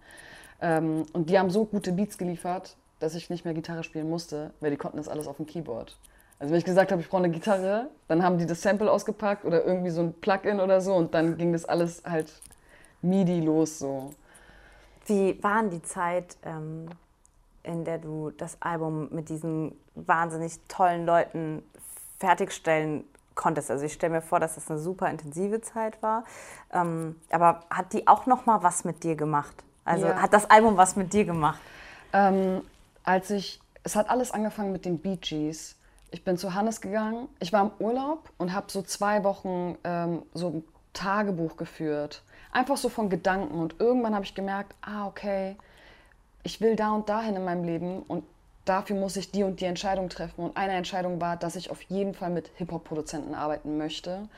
Ähm, 0.61 1.07
und 1.13 1.29
die 1.29 1.41
haben 1.41 1.51
so 1.51 1.65
gute 1.65 1.91
Beats 1.91 2.19
geliefert, 2.19 2.77
dass 3.01 3.17
ich 3.17 3.31
nicht 3.31 3.45
mehr 3.45 3.53
Gitarre 3.53 3.83
spielen 3.83 4.09
musste, 4.09 4.53
weil 4.61 4.71
die 4.71 4.77
konnten 4.77 4.99
das 4.99 5.09
alles 5.09 5.27
auf 5.27 5.39
dem 5.39 5.47
Keyboard. 5.47 5.99
Also 6.43 6.51
wenn 6.51 6.59
ich 6.59 6.65
gesagt 6.65 6.91
habe, 6.91 7.01
ich 7.01 7.09
brauche 7.09 7.23
eine 7.23 7.31
Gitarre, 7.31 7.89
dann 8.09 8.25
haben 8.25 8.37
die 8.37 8.47
das 8.47 8.63
Sample 8.63 8.91
ausgepackt 8.91 9.45
oder 9.45 9.65
irgendwie 9.65 9.91
so 9.91 10.01
ein 10.01 10.13
Plugin 10.13 10.59
oder 10.59 10.81
so 10.81 10.93
und 10.93 11.15
dann 11.15 11.39
ging 11.39 11.53
das 11.53 11.65
alles 11.65 12.03
halt 12.05 12.33
MIDI 13.01 13.43
los 13.43 13.79
so. 13.79 14.13
Wie 15.07 15.41
war 15.41 15.61
denn 15.63 15.71
die 15.71 15.83
Zeit, 15.83 16.37
ähm, 16.43 16.89
in 17.63 17.85
der 17.85 17.99
du 17.99 18.33
das 18.37 18.57
Album 18.61 19.09
mit 19.13 19.29
diesen 19.29 19.79
wahnsinnig 19.95 20.59
tollen 20.67 21.07
Leuten 21.07 21.63
fertigstellen 22.19 23.05
konntest? 23.37 23.71
Also 23.71 23.85
ich 23.85 23.93
stelle 23.93 24.15
mir 24.15 24.23
vor, 24.23 24.41
dass 24.41 24.57
das 24.57 24.69
eine 24.69 24.81
super 24.81 25.09
intensive 25.11 25.61
Zeit 25.61 26.03
war. 26.03 26.25
Ähm, 26.73 27.21
aber 27.31 27.61
hat 27.71 27.93
die 27.93 28.09
auch 28.09 28.27
noch 28.27 28.47
mal 28.47 28.65
was 28.65 28.83
mit 28.83 29.05
dir 29.05 29.15
gemacht? 29.15 29.55
Also 29.85 30.09
Ja. 30.09 30.21
hat 30.21 30.33
das 30.33 30.51
Album 30.51 30.77
was 30.77 30.97
mit 30.97 31.13
dir 31.13 31.25
gemacht? 31.25 31.61
Ähm, 32.13 32.63
als 33.05 33.31
ich, 33.31 33.61
es 33.85 33.95
hat 33.95 34.11
alles 34.11 34.33
angefangen 34.33 34.73
mit 34.73 34.85
den 34.85 34.99
Bee 34.99 35.19
Gees. 35.19 35.77
Ich 36.13 36.25
bin 36.25 36.37
zu 36.37 36.55
Hannes 36.55 36.81
gegangen. 36.81 37.29
Ich 37.41 37.53
war 37.53 37.63
im 37.63 37.85
Urlaub 37.85 38.31
und 38.39 38.53
habe 38.53 38.71
so 38.71 38.83
zwei 38.83 39.25
Wochen 39.25 39.77
ähm, 39.83 40.23
so 40.35 40.49
ein 40.49 40.65
Tagebuch 40.93 41.57
geführt. 41.57 42.23
Einfach 42.53 42.77
so 42.77 42.91
von 42.91 43.09
Gedanken. 43.09 43.59
Und 43.59 43.77
irgendwann 43.81 44.15
habe 44.15 44.25
ich 44.25 44.35
gemerkt, 44.35 44.75
ah, 44.83 45.07
okay, 45.07 45.57
ich 46.43 46.61
will 46.61 46.77
da 46.77 46.93
und 46.93 47.09
dahin 47.09 47.35
in 47.35 47.45
meinem 47.45 47.65
Leben 47.65 48.03
und 48.03 48.25
dafür 48.67 48.97
muss 48.97 49.17
ich 49.17 49.31
die 49.31 49.43
und 49.43 49.61
die 49.61 49.65
Entscheidung 49.65 50.11
treffen. 50.11 50.45
Und 50.45 50.57
eine 50.57 50.75
Entscheidung 50.75 51.21
war, 51.21 51.37
dass 51.37 51.57
ich 51.57 51.71
auf 51.71 51.81
jeden 51.83 52.15
Fall 52.15 52.31
mit 52.31 52.51
Hip-Hop-Produzenten 52.57 53.35
arbeiten 53.35 53.79
möchte, 53.79 54.29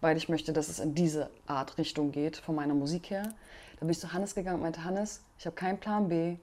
weil 0.00 0.16
ich 0.16 0.28
möchte, 0.28 0.52
dass 0.52 0.68
es 0.68 0.78
in 0.78 0.94
diese 0.94 1.30
Art 1.46 1.78
Richtung 1.78 2.12
geht, 2.12 2.36
von 2.36 2.54
meiner 2.54 2.74
Musik 2.74 3.10
her. 3.10 3.24
Da 3.74 3.80
bin 3.80 3.90
ich 3.90 3.98
zu 3.98 4.12
Hannes 4.12 4.36
gegangen 4.36 4.56
und 4.56 4.62
meinte, 4.62 4.84
Hannes, 4.84 5.22
ich 5.38 5.46
habe 5.46 5.56
keinen 5.56 5.78
Plan 5.78 6.08
B. 6.08 6.36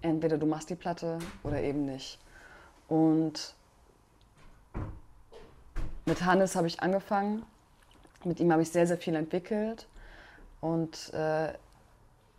Entweder 0.00 0.38
du 0.38 0.46
machst 0.46 0.70
die 0.70 0.74
Platte 0.74 1.18
oder 1.42 1.60
eben 1.60 1.84
nicht. 1.84 2.18
Und 2.88 3.54
mit 6.06 6.24
Hannes 6.24 6.56
habe 6.56 6.66
ich 6.68 6.80
angefangen. 6.80 7.44
Mit 8.24 8.40
ihm 8.40 8.50
habe 8.52 8.62
ich 8.62 8.70
sehr, 8.70 8.86
sehr 8.86 8.96
viel 8.96 9.14
entwickelt. 9.14 9.86
Und 10.60 11.12
äh, 11.12 11.52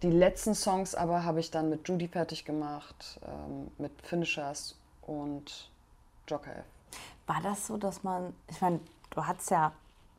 die 0.01 0.09
letzten 0.09 0.55
Songs 0.55 0.95
aber 0.95 1.23
habe 1.23 1.39
ich 1.39 1.51
dann 1.51 1.69
mit 1.69 1.87
Judy 1.87 2.07
fertig 2.07 2.45
gemacht, 2.45 3.19
ähm, 3.25 3.69
mit 3.77 3.91
Finishers 4.01 4.75
und 5.01 5.69
Joker 6.27 6.51
F. 6.51 6.65
War 7.27 7.41
das 7.41 7.67
so, 7.67 7.77
dass 7.77 8.03
man, 8.03 8.33
ich 8.49 8.61
meine, 8.61 8.79
du 9.11 9.25
hattest 9.25 9.51
ja, 9.51 9.71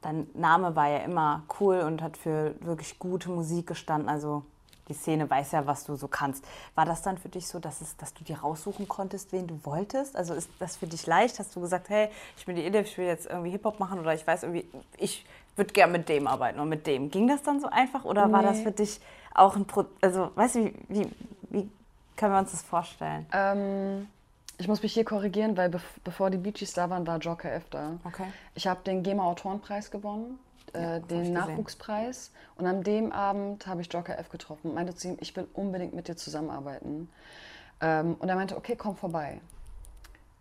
dein 0.02 0.28
Name 0.35 0.76
war 0.76 0.88
ja 0.88 0.99
immer 0.99 1.43
cool 1.59 1.81
und 1.81 2.02
hat 2.02 2.17
für 2.17 2.55
wirklich 2.61 2.99
gute 2.99 3.31
Musik 3.31 3.67
gestanden, 3.67 4.09
also 4.09 4.45
die 4.88 4.95
Szene 4.95 5.28
weiß 5.28 5.52
ja, 5.52 5.66
was 5.66 5.85
du 5.85 5.97
so 5.97 6.09
kannst. 6.09 6.45
War 6.75 6.85
das 6.85 7.02
dann 7.02 7.18
für 7.18 7.28
dich 7.28 7.47
so, 7.47 7.59
dass, 7.59 7.80
es, 7.80 7.97
dass 7.97 8.14
du 8.14 8.25
dir 8.25 8.38
raussuchen 8.40 8.88
konntest, 8.88 9.33
wen 9.33 9.47
du 9.47 9.61
wolltest? 9.64 10.16
Also 10.16 10.35
ist 10.35 10.50
das 10.59 10.76
für 10.76 10.87
dich 10.87 11.07
leicht? 11.07 11.38
Hast 11.38 11.54
du 11.54 11.61
gesagt, 11.61 11.88
hey, 11.88 12.09
ich 12.37 12.47
bin 12.47 12.57
die 12.57 12.64
Edith, 12.64 12.87
ich 12.88 12.99
will 12.99 13.07
jetzt 13.07 13.26
irgendwie 13.26 13.50
Hip-Hop 13.50 13.78
machen 13.80 13.99
oder 13.99 14.14
ich 14.14 14.26
weiß 14.26 14.45
irgendwie, 14.45 14.66
ich 14.97 15.25
würde 15.57 15.73
gerne 15.73 15.92
mit 15.92 16.09
dem 16.09 16.26
arbeiten 16.26 16.61
und 16.61 16.68
mit 16.68 16.87
dem. 16.87 17.11
Ging 17.11 17.26
das 17.28 17.42
dann 17.42 17.61
so 17.61 17.68
einfach 17.68 18.04
oder 18.04 18.30
war 18.33 18.42
das 18.42 18.59
Nee. 18.59 18.64
für 18.64 18.73
dich 18.73 19.00
auch 19.35 19.57
ein 19.57 19.64
Pro 19.66 19.85
also 20.00 20.30
weißt 20.35 20.54
du, 20.57 20.64
wie, 20.66 20.75
wie, 20.88 21.12
wie 21.50 21.68
können 22.16 22.33
wir 22.33 22.38
uns 22.38 22.50
das 22.52 22.62
vorstellen? 22.62 23.26
Ähm, 23.33 24.09
ich 24.57 24.66
muss 24.66 24.83
mich 24.83 24.92
hier 24.92 25.04
korrigieren, 25.04 25.57
weil 25.57 25.68
bev 25.68 25.83
bevor 26.02 26.30
die 26.30 26.37
Bee 26.38 26.50
Gees 26.52 26.73
da 26.73 26.90
waren, 26.90 27.07
war 27.07 27.18
Joker 27.18 27.52
F 27.52 27.68
da. 27.71 27.99
Okay. 28.04 28.26
Ich 28.54 28.66
habe 28.66 28.80
den 28.85 29.02
GEMA 29.04 29.23
Autorenpreis 29.25 29.90
gewonnen, 29.90 30.38
äh, 30.75 31.01
den 31.01 31.19
gesehen. 31.21 31.33
Nachwuchspreis. 31.35 32.31
Und 32.57 32.67
an 32.67 32.83
dem 32.83 33.13
Abend 33.13 33.67
habe 33.67 33.81
ich 33.81 33.93
Joker 33.93 34.19
F 34.19 34.29
getroffen 34.29 34.69
und 34.69 34.75
meinte 34.75 34.95
zu 34.95 35.09
ihm, 35.09 35.17
ich 35.21 35.35
will 35.37 35.47
unbedingt 35.55 35.95
mit 35.95 36.09
dir 36.09 36.17
zusammenarbeiten. 36.17 37.09
Ähm, 37.81 38.17
und 38.19 38.29
er 38.29 38.37
meinte, 38.37 38.57
okay, 38.57 38.77
komm 38.77 38.97
vorbei. 38.97 39.41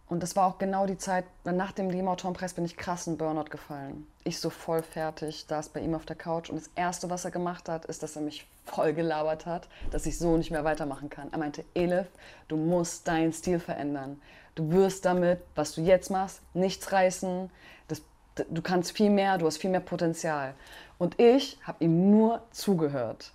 Und 0.10 0.24
das 0.24 0.38
war 0.38 0.48
auch 0.48 0.58
genau 0.58 0.86
die 0.86 0.98
Zeit, 0.98 1.26
nach 1.44 1.74
dem 1.74 1.90
GEMA 1.90 2.12
Autorenpreis 2.12 2.54
bin 2.54 2.64
ich 2.64 2.78
krass 2.78 3.08
in 3.08 3.18
Burnout 3.18 3.50
gefallen. 3.50 4.08
Ich 4.24 4.40
so 4.40 4.50
voll 4.50 4.82
fertig, 4.82 5.46
saß 5.48 5.70
bei 5.70 5.82
ihm 5.82 5.94
auf 5.96 6.06
der 6.06 6.16
Couch 6.16 6.50
und 6.50 6.56
das 6.56 6.70
Erste, 6.76 7.10
was 7.10 7.26
er 7.26 7.32
gemacht 7.32 7.68
hat, 7.68 7.86
ist, 7.86 8.04
dass 8.04 8.16
er 8.16 8.22
mich 8.22 8.48
voll 8.64 8.94
gelabert 8.94 9.46
hat, 9.46 9.68
dass 9.92 10.06
ich 10.06 10.18
so 10.18 10.38
nicht 10.38 10.50
mehr 10.50 10.64
weitermachen 10.64 11.10
kann. 11.10 11.28
Er 11.32 11.40
meinte, 11.40 11.66
Elif, 11.74 12.08
du 12.48 12.56
musst 12.56 13.08
deinen 13.08 13.34
Stil 13.34 13.60
verändern. 13.60 14.22
Du 14.56 14.72
wirst 14.72 15.04
damit, 15.04 15.42
was 15.56 15.76
du 15.76 15.82
jetzt 15.82 16.10
machst, 16.10 16.42
nichts 16.54 16.92
reißen. 16.92 17.52
Das, 17.90 18.02
du 18.50 18.62
kannst 18.62 18.92
viel 18.92 19.10
mehr, 19.10 19.38
du 19.38 19.46
hast 19.46 19.58
viel 19.58 19.70
mehr 19.70 19.80
Potenzial. 19.80 20.54
Und 20.98 21.20
ich 21.20 21.60
habe 21.64 21.84
ihm 21.84 22.12
nur 22.12 22.42
zugehört. 22.52 23.32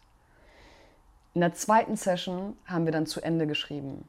In 1.34 1.40
der 1.40 1.54
zweiten 1.54 1.96
Session 1.96 2.56
haben 2.66 2.84
wir 2.84 2.92
dann 2.92 3.06
zu 3.06 3.20
Ende 3.20 3.46
geschrieben. 3.46 4.06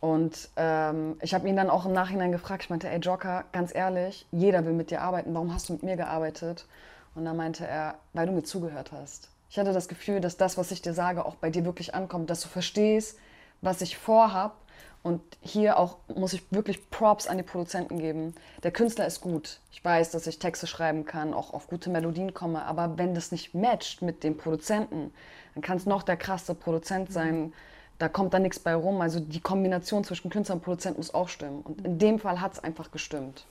Und 0.00 0.48
ähm, 0.56 1.16
ich 1.20 1.34
habe 1.34 1.48
ihn 1.48 1.56
dann 1.56 1.68
auch 1.68 1.84
im 1.84 1.92
Nachhinein 1.92 2.32
gefragt, 2.32 2.64
ich 2.64 2.70
meinte, 2.70 2.88
ey 2.88 2.98
Joker, 2.98 3.44
ganz 3.52 3.74
ehrlich, 3.74 4.26
jeder 4.32 4.64
will 4.64 4.72
mit 4.72 4.90
dir 4.90 5.02
arbeiten, 5.02 5.34
warum 5.34 5.52
hast 5.52 5.68
du 5.68 5.74
mit 5.74 5.82
mir 5.82 5.96
gearbeitet? 5.96 6.66
Und 7.14 7.24
dann 7.24 7.36
meinte 7.36 7.66
er, 7.66 7.96
weil 8.14 8.26
du 8.26 8.32
mir 8.32 8.42
zugehört 8.42 8.92
hast. 8.92 9.28
Ich 9.50 9.58
hatte 9.58 9.72
das 9.72 9.88
Gefühl, 9.88 10.20
dass 10.20 10.36
das, 10.36 10.56
was 10.56 10.70
ich 10.70 10.80
dir 10.80 10.94
sage, 10.94 11.26
auch 11.26 11.34
bei 11.34 11.50
dir 11.50 11.64
wirklich 11.64 11.94
ankommt, 11.94 12.30
dass 12.30 12.40
du 12.40 12.48
verstehst, 12.48 13.18
was 13.60 13.82
ich 13.82 13.98
vorhab. 13.98 14.56
Und 15.02 15.22
hier 15.40 15.78
auch 15.78 15.96
muss 16.14 16.34
ich 16.34 16.52
wirklich 16.52 16.90
Props 16.90 17.26
an 17.26 17.38
die 17.38 17.42
Produzenten 17.42 17.98
geben. 17.98 18.34
Der 18.62 18.70
Künstler 18.70 19.06
ist 19.06 19.22
gut. 19.22 19.60
Ich 19.72 19.82
weiß, 19.82 20.10
dass 20.10 20.26
ich 20.26 20.38
Texte 20.38 20.66
schreiben 20.66 21.06
kann, 21.06 21.32
auch 21.32 21.54
auf 21.54 21.68
gute 21.68 21.88
Melodien 21.88 22.34
komme. 22.34 22.64
Aber 22.64 22.98
wenn 22.98 23.14
das 23.14 23.32
nicht 23.32 23.54
matcht 23.54 24.02
mit 24.02 24.22
dem 24.22 24.36
Produzenten, 24.36 25.12
dann 25.54 25.62
kann 25.62 25.78
es 25.78 25.86
noch 25.86 26.02
der 26.02 26.18
krasse 26.18 26.54
Produzent 26.54 27.10
sein. 27.12 27.54
Da 27.98 28.08
kommt 28.08 28.34
dann 28.34 28.42
nichts 28.42 28.58
bei 28.58 28.74
rum. 28.74 29.00
Also 29.00 29.20
die 29.20 29.40
Kombination 29.40 30.04
zwischen 30.04 30.30
Künstler 30.30 30.56
und 30.56 30.62
Produzent 30.62 30.98
muss 30.98 31.14
auch 31.14 31.28
stimmen. 31.28 31.62
Und 31.62 31.84
in 31.84 31.98
dem 31.98 32.18
Fall 32.18 32.40
hat 32.42 32.52
es 32.52 32.62
einfach 32.62 32.90
gestimmt. 32.90 33.46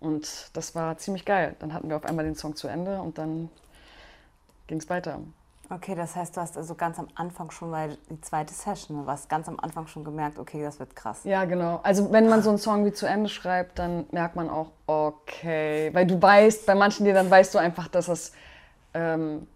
Und 0.00 0.50
das 0.54 0.74
war 0.74 0.96
ziemlich 0.96 1.26
geil. 1.26 1.56
Dann 1.58 1.74
hatten 1.74 1.90
wir 1.90 1.96
auf 1.96 2.06
einmal 2.06 2.24
den 2.24 2.36
Song 2.36 2.56
zu 2.56 2.68
Ende 2.68 3.02
und 3.02 3.18
dann 3.18 3.50
ging 4.66 4.78
es 4.78 4.88
weiter. 4.88 5.20
Okay, 5.70 5.94
das 5.94 6.16
heißt, 6.16 6.36
du 6.36 6.40
hast 6.40 6.56
also 6.56 6.74
ganz 6.74 6.98
am 6.98 7.08
Anfang 7.14 7.50
schon, 7.50 7.70
weil 7.70 7.98
die 8.08 8.20
zweite 8.22 8.54
Session, 8.54 9.04
du 9.04 9.10
hast 9.10 9.28
ganz 9.28 9.48
am 9.48 9.60
Anfang 9.60 9.86
schon 9.86 10.02
gemerkt, 10.02 10.38
okay, 10.38 10.62
das 10.62 10.78
wird 10.78 10.96
krass. 10.96 11.20
Ja, 11.24 11.44
genau. 11.44 11.80
Also 11.82 12.10
wenn 12.10 12.28
man 12.28 12.42
so 12.42 12.48
einen 12.48 12.58
Song 12.58 12.86
wie 12.86 12.92
zu 12.92 13.06
Ende 13.06 13.28
schreibt, 13.28 13.78
dann 13.78 14.06
merkt 14.10 14.34
man 14.34 14.48
auch, 14.48 14.70
okay, 14.86 15.90
weil 15.92 16.06
du 16.06 16.20
weißt, 16.20 16.64
bei 16.64 16.74
manchen 16.74 17.04
Liedern 17.04 17.30
weißt 17.30 17.54
du 17.54 17.58
einfach, 17.58 17.88
dass 17.88 18.08
es 18.08 18.32
ähm, 18.94 19.46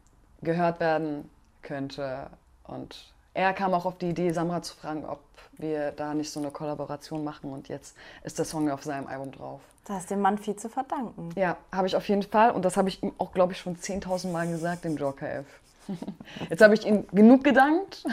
gehört 0.42 0.80
werden 0.80 1.30
könnte. 1.62 2.26
Und 2.64 3.12
er 3.32 3.54
kam 3.54 3.72
auch 3.72 3.86
auf 3.86 3.96
die 3.96 4.10
Idee, 4.10 4.30
Samra 4.32 4.60
zu 4.60 4.76
fragen, 4.76 5.06
ob 5.06 5.20
wir 5.56 5.92
da 5.92 6.12
nicht 6.12 6.30
so 6.30 6.40
eine 6.40 6.50
Kollaboration 6.50 7.24
machen. 7.24 7.52
Und 7.52 7.68
jetzt 7.68 7.96
ist 8.22 8.38
der 8.38 8.44
Song 8.44 8.70
auf 8.70 8.82
seinem 8.82 9.06
Album 9.06 9.32
drauf. 9.32 9.60
Du 9.86 9.94
hast 9.94 10.10
dem 10.10 10.20
Mann 10.20 10.38
viel 10.38 10.56
zu 10.56 10.68
verdanken. 10.68 11.30
Ja, 11.36 11.56
habe 11.72 11.86
ich 11.86 11.96
auf 11.96 12.08
jeden 12.08 12.22
Fall. 12.22 12.50
Und 12.50 12.64
das 12.64 12.76
habe 12.76 12.88
ich 12.88 13.02
ihm 13.02 13.12
auch, 13.18 13.32
glaube 13.32 13.52
ich, 13.52 13.58
schon 13.58 13.76
10.000 13.76 14.30
Mal 14.30 14.46
gesagt, 14.46 14.84
dem 14.84 14.96
Joker 14.96 15.28
F. 15.28 15.46
Jetzt 16.50 16.62
habe 16.62 16.74
ich 16.74 16.86
ihm 16.86 17.06
genug 17.12 17.44
gedankt. 17.44 18.04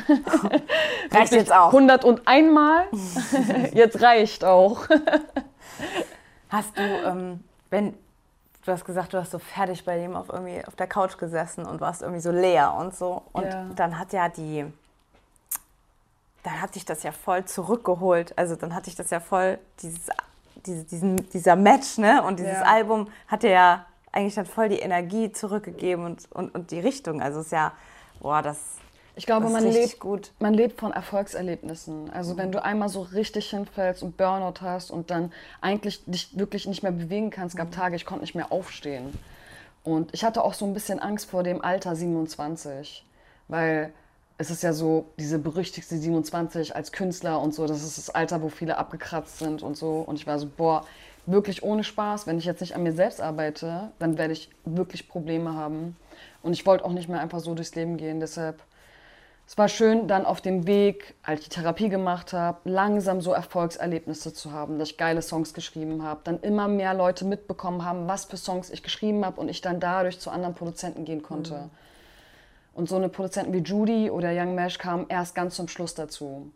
Reicht 1.11 1.31
jetzt 1.33 1.53
auch. 1.53 1.67
101 1.73 2.51
Mal. 2.53 2.85
Jetzt 3.73 4.01
reicht 4.01 4.43
auch. 4.43 4.87
Hast 6.49 6.77
du, 6.77 6.81
ähm, 6.81 7.43
wenn 7.69 7.93
du 8.65 8.71
hast 8.71 8.85
gesagt, 8.85 9.13
du 9.13 9.17
hast 9.19 9.31
so 9.31 9.39
fertig 9.39 9.85
bei 9.85 9.97
dem 9.97 10.15
auf 10.15 10.29
irgendwie 10.29 10.63
auf 10.65 10.75
der 10.75 10.87
Couch 10.87 11.17
gesessen 11.17 11.65
und 11.65 11.79
warst 11.81 12.01
irgendwie 12.01 12.21
so 12.21 12.31
leer 12.31 12.73
und 12.73 12.95
so. 12.95 13.21
Und 13.31 13.45
Ja. 13.45 13.65
dann 13.75 13.97
hat 13.99 14.13
ja 14.13 14.29
die, 14.29 14.65
dann 16.43 16.61
hat 16.61 16.75
dich 16.75 16.85
das 16.85 17.03
ja 17.03 17.11
voll 17.11 17.45
zurückgeholt. 17.45 18.37
Also 18.37 18.55
dann 18.55 18.73
hatte 18.75 18.89
ich 18.89 18.95
das 18.95 19.09
ja 19.11 19.19
voll, 19.19 19.59
dieses, 19.81 20.07
diese, 20.65 20.83
diesen, 20.85 21.29
dieser 21.29 21.55
Match, 21.55 21.97
ne? 21.97 22.23
Und 22.23 22.39
dieses 22.39 22.59
Ja. 22.59 22.63
Album 22.63 23.07
hat 23.27 23.43
ja 23.43 23.85
eigentlich 24.11 24.35
dann 24.35 24.45
voll 24.45 24.69
die 24.69 24.79
Energie 24.79 25.31
zurückgegeben 25.31 26.05
und, 26.05 26.31
und, 26.31 26.53
und 26.55 26.71
die 26.71 26.79
Richtung. 26.79 27.21
Also 27.21 27.39
es 27.39 27.47
ist 27.47 27.51
ja, 27.51 27.73
boah, 28.19 28.41
das, 28.41 28.57
Ich 29.15 29.25
glaube, 29.25 29.43
das 29.43 29.53
man 29.53 29.63
lebt, 29.63 29.99
gut. 29.99 30.31
man 30.39 30.53
lebt 30.53 30.79
von 30.79 30.91
Erfolgserlebnissen. 30.91 32.09
Also 32.11 32.37
wenn 32.37 32.51
du 32.51 32.63
einmal 32.63 32.89
so 32.89 33.01
richtig 33.01 33.49
hinfällst 33.49 34.03
und 34.03 34.17
Burnout 34.17 34.61
hast 34.61 34.91
und 34.91 35.11
dann 35.11 35.31
eigentlich 35.61 36.03
dich 36.05 36.37
wirklich 36.37 36.67
nicht 36.67 36.83
mehr 36.83 36.91
bewegen 36.91 37.29
kannst, 37.29 37.55
gab 37.55 37.71
Tage, 37.71 37.95
ich 37.95 38.05
konnte 38.05 38.23
nicht 38.23 38.35
mehr 38.35 38.51
aufstehen. 38.51 39.17
Und 39.83 40.13
ich 40.13 40.23
hatte 40.23 40.43
auch 40.43 40.53
so 40.53 40.65
ein 40.65 40.73
bisschen 40.73 40.99
Angst 40.99 41.29
vor 41.29 41.43
dem 41.43 41.63
Alter 41.63 41.95
27, 41.95 43.05
weil 43.47 43.93
es 44.37 44.49
ist 44.51 44.63
ja 44.63 44.71
so 44.71 45.05
diese 45.19 45.37
berüchtigte 45.37 45.97
27 45.97 46.75
als 46.75 46.91
Künstler 46.93 47.41
und 47.41 47.53
so, 47.53 47.67
das 47.67 47.83
ist 47.83 47.97
das 47.97 48.09
Alter, 48.09 48.41
wo 48.41 48.47
viele 48.47 48.77
abgekratzt 48.77 49.39
sind 49.39 49.63
und 49.63 49.75
so. 49.75 49.99
Und 49.99 50.15
ich 50.15 50.27
war 50.27 50.39
so, 50.39 50.47
boah, 50.47 50.85
wirklich 51.31 51.63
ohne 51.63 51.83
Spaß, 51.83 52.27
wenn 52.27 52.37
ich 52.37 52.45
jetzt 52.45 52.61
nicht 52.61 52.75
an 52.75 52.83
mir 52.83 52.93
selbst 52.93 53.21
arbeite, 53.21 53.91
dann 53.99 54.17
werde 54.17 54.33
ich 54.33 54.49
wirklich 54.65 55.07
Probleme 55.07 55.53
haben. 55.53 55.95
Und 56.41 56.53
ich 56.53 56.65
wollte 56.65 56.85
auch 56.85 56.91
nicht 56.91 57.09
mehr 57.09 57.19
einfach 57.19 57.39
so 57.39 57.53
durchs 57.53 57.75
Leben 57.75 57.97
gehen, 57.97 58.19
deshalb 58.19 58.63
es 59.49 59.57
war 59.57 59.67
schön, 59.67 60.07
dann 60.07 60.27
auf 60.27 60.41
dem 60.41 60.67
Weg, 60.67 61.15
als 61.23 61.39
ich 61.39 61.49
die 61.49 61.55
Therapie 61.55 61.89
gemacht 61.89 62.33
habe, 62.33 62.69
langsam 62.69 63.19
so 63.19 63.33
Erfolgserlebnisse 63.33 64.31
zu 64.31 64.51
haben, 64.51 64.77
dass 64.77 64.91
ich 64.91 64.97
geile 64.97 65.23
Songs 65.23 65.55
geschrieben 65.55 66.03
habe, 66.03 66.21
dann 66.23 66.39
immer 66.41 66.67
mehr 66.67 66.93
Leute 66.93 67.25
mitbekommen 67.25 67.83
haben, 67.83 68.07
was 68.07 68.25
für 68.25 68.37
Songs 68.37 68.69
ich 68.69 68.83
geschrieben 68.83 69.25
habe 69.25 69.41
und 69.41 69.49
ich 69.49 69.61
dann 69.61 69.79
dadurch 69.79 70.19
zu 70.19 70.29
anderen 70.29 70.53
Produzenten 70.53 71.03
gehen 71.03 71.23
konnte. 71.23 71.71
Und 72.75 72.89
so 72.89 72.97
eine 72.97 73.09
Produzenten 73.09 73.51
wie 73.51 73.63
Judy 73.63 74.11
oder 74.11 74.29
Young 74.31 74.53
Mesh 74.53 74.77
kamen 74.77 75.07
erst 75.09 75.33
ganz 75.33 75.55
zum 75.55 75.67
Schluss 75.67 75.95
dazu. 75.95 76.51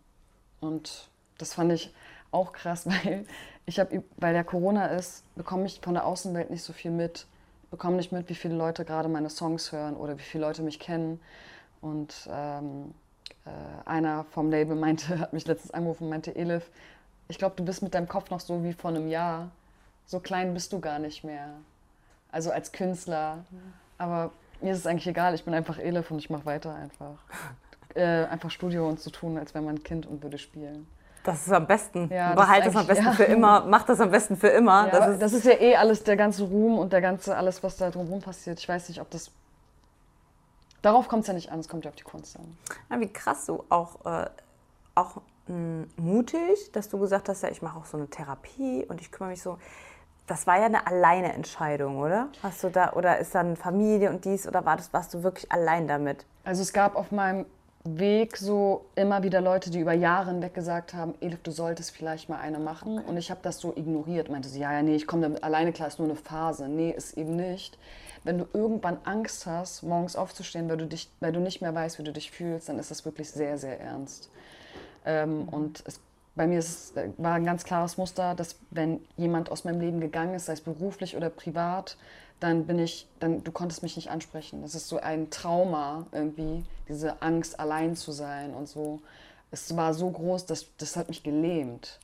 Und 0.61 1.09
das 1.39 1.55
fand 1.55 1.71
ich 1.71 1.91
auch 2.29 2.53
krass, 2.53 2.85
weil 3.05 3.25
ich 3.65 3.79
habe, 3.79 4.03
weil 4.17 4.33
der 4.33 4.43
Corona 4.43 4.87
ist, 4.87 5.23
bekomme 5.35 5.65
ich 5.65 5.79
von 5.81 5.93
der 5.93 6.05
Außenwelt 6.05 6.49
nicht 6.49 6.63
so 6.63 6.73
viel 6.73 6.91
mit. 6.91 7.25
Ich 7.63 7.69
bekomme 7.69 7.97
nicht 7.97 8.11
mit, 8.11 8.29
wie 8.29 8.35
viele 8.35 8.55
Leute 8.55 8.85
gerade 8.85 9.09
meine 9.09 9.29
Songs 9.29 9.71
hören 9.71 9.95
oder 9.95 10.17
wie 10.17 10.23
viele 10.23 10.45
Leute 10.45 10.61
mich 10.61 10.79
kennen. 10.79 11.19
Und 11.81 12.29
ähm, 12.31 12.93
äh, 13.45 13.49
einer 13.89 14.25
vom 14.25 14.49
Label 14.49 14.75
meinte, 14.75 15.19
hat 15.19 15.33
mich 15.33 15.47
letztens 15.47 15.71
angerufen 15.71 16.05
und 16.05 16.09
meinte, 16.09 16.35
Elif, 16.35 16.69
ich 17.27 17.37
glaube, 17.37 17.55
du 17.55 17.63
bist 17.63 17.81
mit 17.81 17.93
deinem 17.93 18.07
Kopf 18.07 18.29
noch 18.29 18.39
so 18.39 18.63
wie 18.63 18.73
vor 18.73 18.91
einem 18.91 19.07
Jahr. 19.07 19.51
So 20.05 20.19
klein 20.19 20.53
bist 20.53 20.73
du 20.73 20.79
gar 20.79 20.99
nicht 20.99 21.23
mehr. 21.23 21.49
Also 22.31 22.51
als 22.51 22.71
Künstler. 22.71 23.45
Aber 23.97 24.31
mir 24.61 24.73
ist 24.73 24.79
es 24.79 24.87
eigentlich 24.87 25.07
egal, 25.07 25.33
ich 25.33 25.45
bin 25.45 25.53
einfach 25.53 25.79
Elif 25.79 26.11
und 26.11 26.19
ich 26.19 26.29
mache 26.29 26.45
weiter 26.45 26.73
einfach. 26.75 27.17
Äh, 27.95 28.25
einfach 28.25 28.49
Studio 28.49 28.89
und 28.89 28.99
so 28.99 29.11
tun, 29.11 29.37
als 29.37 29.53
wäre 29.53 29.63
man 29.63 29.75
ein 29.75 29.83
Kind 29.83 30.07
und 30.07 30.23
würde 30.23 30.39
spielen. 30.39 30.87
Das 31.23 31.47
ist 31.47 31.53
am 31.53 31.65
besten. 31.65 32.09
Ja, 32.11 32.33
das 32.33 32.45
Behalt 32.45 32.65
ist 32.65 32.71
es 32.71 32.75
am 32.75 32.87
besten 32.87 33.05
ja. 33.05 33.11
für 33.13 33.23
immer. 33.23 33.65
Mach 33.65 33.83
das 33.83 33.99
am 34.01 34.11
besten 34.11 34.35
für 34.35 34.49
immer. 34.49 34.87
Ja, 34.87 34.91
das 34.91 35.19
das, 35.19 35.33
ist, 35.33 35.45
ist, 35.45 35.53
ja 35.53 35.59
eh 35.59 35.75
alles, 35.75 36.03
der 36.03 36.17
ganze 36.17 36.43
Ruhm 36.43 36.77
und 36.77 36.91
der 36.91 37.01
ganze, 37.01 37.35
alles, 37.35 37.63
was 37.63 37.77
da 37.77 37.89
drumherum 37.89 38.21
passiert. 38.21 38.59
Ich 38.59 38.67
weiß 38.67 38.89
nicht, 38.89 39.01
ob 39.01 39.09
das. 39.09 39.31
Darauf 40.81 41.07
kommt 41.07 41.21
es 41.21 41.27
ja 41.27 41.33
nicht 41.33 41.49
an, 41.51 41.59
es 41.59 41.69
kommt 41.69 41.85
ja 41.85 41.89
auf 41.89 41.95
die 41.95 42.03
Kunst 42.03 42.37
an. 42.37 42.99
Wie 42.99 43.07
krass 43.07 43.45
du 43.45 43.63
auch, 43.69 44.05
äh, 44.05 44.25
auch 44.95 45.21
mh, 45.47 45.85
mutig, 45.95 46.71
dass 46.73 46.89
du 46.89 46.99
gesagt 46.99 47.29
hast, 47.29 47.41
ja, 47.43 47.49
ich 47.49 47.61
mache 47.61 47.79
auch 47.79 47.85
so 47.85 47.95
eine 47.95 48.07
Therapie 48.07 48.85
und 48.89 48.99
ich 48.99 49.11
kümmere 49.11 49.31
mich 49.31 49.41
so. 49.41 49.57
Das 50.27 50.45
war 50.45 50.57
ja 50.57 50.65
eine 50.65 50.85
alleine 50.87 51.33
Entscheidung, 51.33 51.99
oder? 51.99 52.29
Hast 52.41 52.63
du 52.63 52.69
da 52.69 52.93
oder 52.93 53.17
ist 53.19 53.33
dann 53.35 53.55
Familie 53.55 54.09
und 54.09 54.25
dies 54.25 54.47
oder 54.47 54.65
war 54.65 54.75
das 54.77 54.91
warst 54.93 55.13
du 55.13 55.23
wirklich 55.23 55.51
allein 55.51 55.87
damit? 55.87 56.25
Also 56.43 56.61
es 56.61 56.71
gab 56.73 56.95
auf 56.95 57.11
meinem 57.11 57.45
Weg 57.85 58.37
so 58.37 58.85
immer 58.95 59.23
wieder 59.23 59.41
Leute, 59.41 59.69
die 59.69 59.79
über 59.79 59.91
Jahre 59.91 60.31
hinweg 60.31 60.53
gesagt 60.53 60.93
haben, 60.93 61.15
Elif, 61.19 61.41
du 61.43 61.51
solltest 61.51 61.91
vielleicht 61.91 62.29
mal 62.29 62.39
eine 62.39 62.59
machen. 62.59 62.97
Und 62.99 63.17
ich 63.17 63.29
habe 63.29 63.41
das 63.43 63.59
so 63.59 63.73
ignoriert. 63.75 64.29
Meinte 64.29 64.47
sie, 64.47 64.61
ja, 64.61 64.71
ja, 64.71 64.81
nee, 64.81 64.95
ich 64.95 65.05
komme 65.05 65.23
damit 65.23 65.43
alleine 65.43 65.73
klar, 65.73 65.89
ist 65.89 65.99
nur 65.99 66.07
eine 66.07 66.17
Phase. 66.17 66.69
Nee, 66.69 66.91
ist 66.91 67.17
eben 67.17 67.35
nicht. 67.35 67.77
Wenn 68.23 68.37
du 68.37 68.47
irgendwann 68.53 68.99
Angst 69.03 69.45
hast, 69.45 69.83
morgens 69.83 70.15
aufzustehen, 70.15 70.69
weil 70.69 70.77
du, 70.77 70.87
dich, 70.87 71.09
weil 71.19 71.33
du 71.33 71.41
nicht 71.41 71.61
mehr 71.61 71.75
weißt, 71.75 71.99
wie 71.99 72.03
du 72.03 72.13
dich 72.13 72.31
fühlst, 72.31 72.69
dann 72.69 72.79
ist 72.79 72.89
das 72.89 73.03
wirklich 73.03 73.29
sehr, 73.29 73.57
sehr 73.57 73.81
ernst. 73.81 74.29
Ähm, 75.05 75.49
und 75.49 75.83
es, 75.85 75.99
bei 76.35 76.47
mir 76.47 76.59
ist, 76.59 76.95
es 76.95 77.09
war 77.17 77.33
ein 77.33 77.45
ganz 77.45 77.65
klares 77.65 77.97
Muster, 77.97 78.33
dass 78.33 78.55
wenn 78.71 79.01
jemand 79.17 79.51
aus 79.51 79.65
meinem 79.65 79.81
Leben 79.81 79.99
gegangen 79.99 80.35
ist, 80.35 80.45
sei 80.45 80.53
es 80.53 80.61
beruflich 80.61 81.17
oder 81.17 81.29
privat, 81.29 81.97
dann 82.43 82.65
bin 82.65 82.77
ich, 82.77 83.07
dann, 83.19 83.43
du 83.43 83.51
konntest 83.53 83.83
mich 83.83 83.95
nicht 83.95 84.11
ansprechen. 84.11 84.61
Das 84.61 84.75
ist 84.75 84.89
so 84.89 84.97
ein 84.99 85.29
Trauma 85.29 86.05
irgendwie, 86.11 86.65
diese 86.89 87.21
Angst, 87.21 87.57
allein 87.57 87.95
zu 87.95 88.11
sein 88.11 88.53
und 88.53 88.67
so. 88.67 89.01
Es 89.49 89.75
war 89.77 89.93
so 89.93 90.09
groß, 90.11 90.45
dass 90.45 90.65
das 90.77 90.97
hat 90.97 91.07
mich 91.07 91.23
gelähmt. 91.23 91.99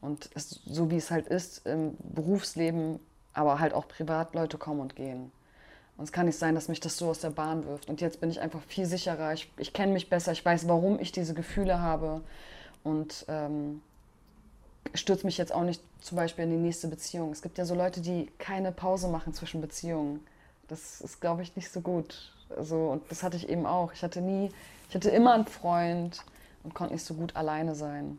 Und 0.00 0.30
es, 0.34 0.60
so 0.64 0.90
wie 0.92 0.96
es 0.96 1.10
halt 1.10 1.26
ist 1.26 1.66
im 1.66 1.96
Berufsleben, 1.98 3.00
aber 3.32 3.58
halt 3.58 3.74
auch 3.74 3.88
privat, 3.88 4.34
Leute 4.34 4.58
kommen 4.58 4.80
und 4.80 4.94
gehen. 4.94 5.32
Und 5.96 6.04
es 6.04 6.12
kann 6.12 6.26
nicht 6.26 6.38
sein, 6.38 6.54
dass 6.54 6.68
mich 6.68 6.78
das 6.78 6.96
so 6.96 7.08
aus 7.08 7.18
der 7.18 7.30
Bahn 7.30 7.66
wirft. 7.66 7.88
Und 7.88 8.00
jetzt 8.00 8.20
bin 8.20 8.30
ich 8.30 8.40
einfach 8.40 8.62
viel 8.62 8.86
sicherer. 8.86 9.32
Ich, 9.32 9.50
ich 9.56 9.72
kenne 9.72 9.92
mich 9.92 10.08
besser. 10.08 10.30
Ich 10.30 10.44
weiß, 10.44 10.68
warum 10.68 11.00
ich 11.00 11.10
diese 11.10 11.34
Gefühle 11.34 11.80
habe. 11.80 12.20
Und 12.84 13.24
ähm, 13.28 13.82
stürze 14.92 15.26
mich 15.26 15.38
jetzt 15.38 15.54
auch 15.54 15.62
nicht 15.62 15.82
zum 16.00 16.16
Beispiel 16.16 16.44
in 16.44 16.50
die 16.50 16.56
nächste 16.56 16.88
Beziehung. 16.88 17.32
Es 17.32 17.42
gibt 17.42 17.58
ja 17.58 17.64
so 17.64 17.74
Leute, 17.74 18.00
die 18.00 18.30
keine 18.38 18.72
Pause 18.72 19.08
machen 19.08 19.32
zwischen 19.34 19.60
Beziehungen. 19.60 20.24
Das 20.68 21.00
ist, 21.00 21.20
glaube 21.20 21.42
ich, 21.42 21.56
nicht 21.56 21.70
so 21.70 21.80
gut. 21.80 22.32
Also, 22.56 22.90
und 22.90 23.10
das 23.10 23.22
hatte 23.22 23.36
ich 23.36 23.48
eben 23.48 23.66
auch. 23.66 23.92
Ich 23.92 24.02
hatte 24.02 24.20
nie, 24.20 24.50
ich 24.88 24.94
hatte 24.94 25.10
immer 25.10 25.34
einen 25.34 25.46
Freund 25.46 26.22
und 26.62 26.74
konnte 26.74 26.94
nicht 26.94 27.04
so 27.04 27.14
gut 27.14 27.36
alleine 27.36 27.74
sein. 27.74 28.18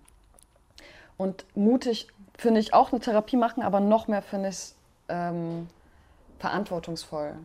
Und 1.17 1.45
mutig 1.55 2.07
finde 2.37 2.59
ich 2.59 2.73
auch 2.73 2.91
eine 2.91 2.99
Therapie 2.99 3.37
machen, 3.37 3.63
aber 3.63 3.79
noch 3.79 4.07
mehr 4.07 4.21
finde 4.21 4.49
ich 4.49 4.55
es 4.55 4.75
ähm, 5.09 5.67
verantwortungsvoll. 6.39 7.35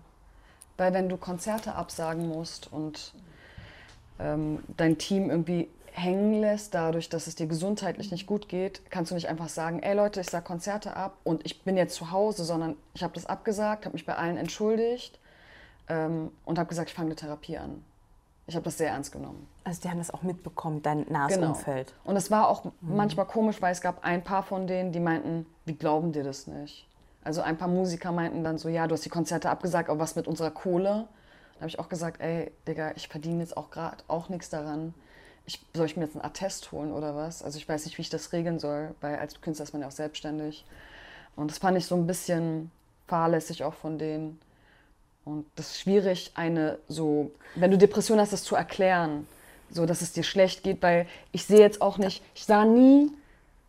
Weil 0.77 0.93
wenn 0.93 1.09
du 1.09 1.17
Konzerte 1.17 1.75
absagen 1.75 2.29
musst 2.29 2.73
und 2.73 3.13
ähm, 4.19 4.63
dein 4.77 4.99
Team 4.99 5.31
irgendwie 5.31 5.69
hängen 5.93 6.41
lässt, 6.41 6.75
dadurch, 6.75 7.09
dass 7.09 7.27
es 7.27 7.35
dir 7.35 7.47
gesundheitlich 7.47 8.11
nicht 8.11 8.27
gut 8.27 8.49
geht, 8.49 8.83
kannst 8.91 9.11
du 9.11 9.15
nicht 9.15 9.29
einfach 9.29 9.49
sagen, 9.49 9.83
ey 9.83 9.95
Leute, 9.95 10.21
ich 10.21 10.31
sage 10.31 10.45
Konzerte 10.45 10.97
ab 10.97 11.17
und 11.25 11.45
ich 11.45 11.63
bin 11.63 11.77
jetzt 11.77 11.95
zu 11.95 12.11
Hause, 12.11 12.45
sondern 12.45 12.77
ich 12.95 13.03
habe 13.03 13.15
das 13.15 13.27
abgesagt, 13.27 13.85
habe 13.85 13.95
mich 13.95 14.07
bei 14.07 14.15
allen 14.15 14.37
entschuldigt 14.37 15.19
ähm, 15.89 16.31
und 16.45 16.59
habe 16.59 16.69
gesagt, 16.69 16.91
ich 16.91 16.95
fange 16.95 17.09
eine 17.09 17.17
Therapie 17.17 17.59
an. 17.59 17.85
Ich 18.47 18.57
habe 18.57 18.65
das 18.65 18.79
sehr 18.79 18.91
ernst 18.91 19.13
genommen. 19.13 19.47
Also 19.63 19.83
die 19.83 19.91
haben 19.91 19.99
das 19.99 20.13
auch 20.13 20.23
mitbekommen, 20.23 20.83
dein 20.83 21.07
nahes 21.09 21.35
genau. 21.35 21.49
Umfeld. 21.49 21.93
Und 22.05 22.17
es 22.17 22.31
war 22.31 22.49
auch 22.49 22.65
mhm. 22.65 22.73
manchmal 22.81 23.27
komisch, 23.27 23.63
weil 23.63 23.73
es 23.73 23.81
gab 23.81 24.05
ein 24.05 24.25
paar 24.25 24.43
von 24.43 24.67
denen, 24.67 24.93
die 24.93 25.01
meinten, 25.01 25.47
wie 25.67 25.75
glauben 25.75 26.13
dir 26.13 26.25
das 26.25 26.47
nicht? 26.47 26.89
Also 27.23 27.43
ein 27.43 27.59
paar 27.59 27.69
Musiker 27.69 28.13
meinten 28.13 28.43
dann 28.43 28.59
so, 28.59 28.69
ja, 28.69 28.87
du 28.87 28.95
hast 28.95 29.05
die 29.05 29.11
Konzerte 29.11 29.51
abgesagt, 29.51 29.91
aber 29.91 30.01
was 30.01 30.17
mit 30.17 30.27
unserer 30.27 30.51
Kohle? 30.51 31.07
Da 31.55 31.61
habe 31.61 31.69
ich 31.69 31.79
auch 31.79 31.89
gesagt, 31.89 32.21
ey, 32.21 32.51
Digga, 32.67 32.93
ich 32.97 33.09
verdiene 33.09 33.41
jetzt 33.41 33.57
auch 33.57 33.71
gerade 33.71 34.03
auch 34.09 34.31
nichts 34.31 34.49
daran 34.49 34.95
ich, 35.47 35.61
soll 35.75 35.87
ich 35.87 35.97
mir 35.97 36.05
jetzt 36.05 36.15
einen 36.15 36.25
Attest 36.25 36.73
holen 36.73 36.93
oder 36.93 37.17
was? 37.17 37.43
Also 37.43 37.59
ich 37.59 37.69
weiß 37.69 37.85
nicht, 37.85 37.99
wie 37.99 38.03
ich 38.03 38.11
das 38.11 38.33
regeln 38.33 38.59
soll, 38.59 38.95
weil 39.01 39.17
als 39.17 39.41
Künstler 39.41 39.65
ist 39.65 39.73
man 39.73 39.83
ja 39.83 39.89
auch 39.89 39.93
selbstständig. 39.93 40.65
Und 41.37 41.51
das 41.51 41.59
fand 41.59 41.77
ich 41.77 41.87
so 41.87 41.95
ein 41.97 42.07
bisschen 42.07 42.71
fahrlässig 43.07 43.65
auch 43.65 43.75
von 43.75 43.99
denen. 43.99 44.41
Und 45.25 45.47
das 45.57 45.73
ist 45.73 45.81
schwierig, 45.81 46.33
eine 46.35 46.79
so, 46.89 47.31
wenn 47.55 47.71
du 47.71 47.79
Depression 47.79 48.19
hast, 48.19 48.33
das 48.33 48.43
zu 48.43 48.57
erklären, 48.57 49.27
so 49.71 49.87
dass 49.87 50.03
es 50.03 50.13
dir 50.13 50.23
schlecht 50.23 50.63
geht, 50.63 50.83
weil 50.83 51.07
ich 51.33 51.45
sehe 51.45 51.61
jetzt 51.61 51.83
auch 51.83 51.99
nicht, 51.99 52.23
ich 52.35 52.45
sah 52.45 52.65
nie 52.65 53.13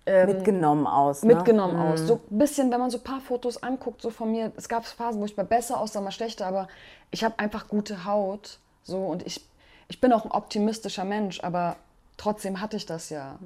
ähm, 0.05 0.27
mitgenommen 0.27 0.87
aus. 0.87 1.23
Ne? 1.23 1.35
Mitgenommen 1.35 1.75
mhm. 1.75 1.81
aus. 1.81 2.01
So 2.01 2.21
ein 2.31 2.37
bisschen, 2.37 2.71
wenn 2.71 2.79
man 2.79 2.89
so 2.89 2.97
ein 2.97 3.03
paar 3.03 3.21
Fotos 3.21 3.61
anguckt, 3.61 4.01
so 4.01 4.09
von 4.09 4.31
mir, 4.31 4.51
es 4.55 4.67
gab 4.67 4.85
Phasen, 4.85 5.21
wo 5.21 5.25
ich 5.25 5.37
mal 5.37 5.43
besser 5.43 5.79
aussah, 5.79 6.01
mal 6.01 6.11
schlechter, 6.11 6.47
aber 6.47 6.67
ich 7.11 7.23
habe 7.23 7.37
einfach 7.37 7.67
gute 7.67 8.05
Haut. 8.05 8.57
So 8.83 8.97
und 8.97 9.25
ich 9.27 9.45
ich 9.91 9.99
bin 9.99 10.13
auch 10.13 10.23
ein 10.23 10.31
optimistischer 10.31 11.03
Mensch, 11.03 11.43
aber 11.43 11.75
trotzdem 12.15 12.61
hatte 12.61 12.77
ich 12.77 12.85
das 12.85 13.09
ja. 13.09 13.37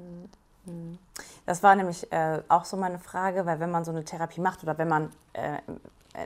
Das 1.44 1.64
war 1.64 1.74
nämlich 1.74 2.12
äh, 2.12 2.38
auch 2.48 2.64
so 2.64 2.76
meine 2.76 3.00
Frage, 3.00 3.46
weil 3.46 3.58
wenn 3.58 3.72
man 3.72 3.84
so 3.84 3.90
eine 3.90 4.04
Therapie 4.04 4.40
macht 4.40 4.62
oder 4.62 4.78
wenn 4.78 4.86
man 4.86 5.10
äh, 5.32 5.58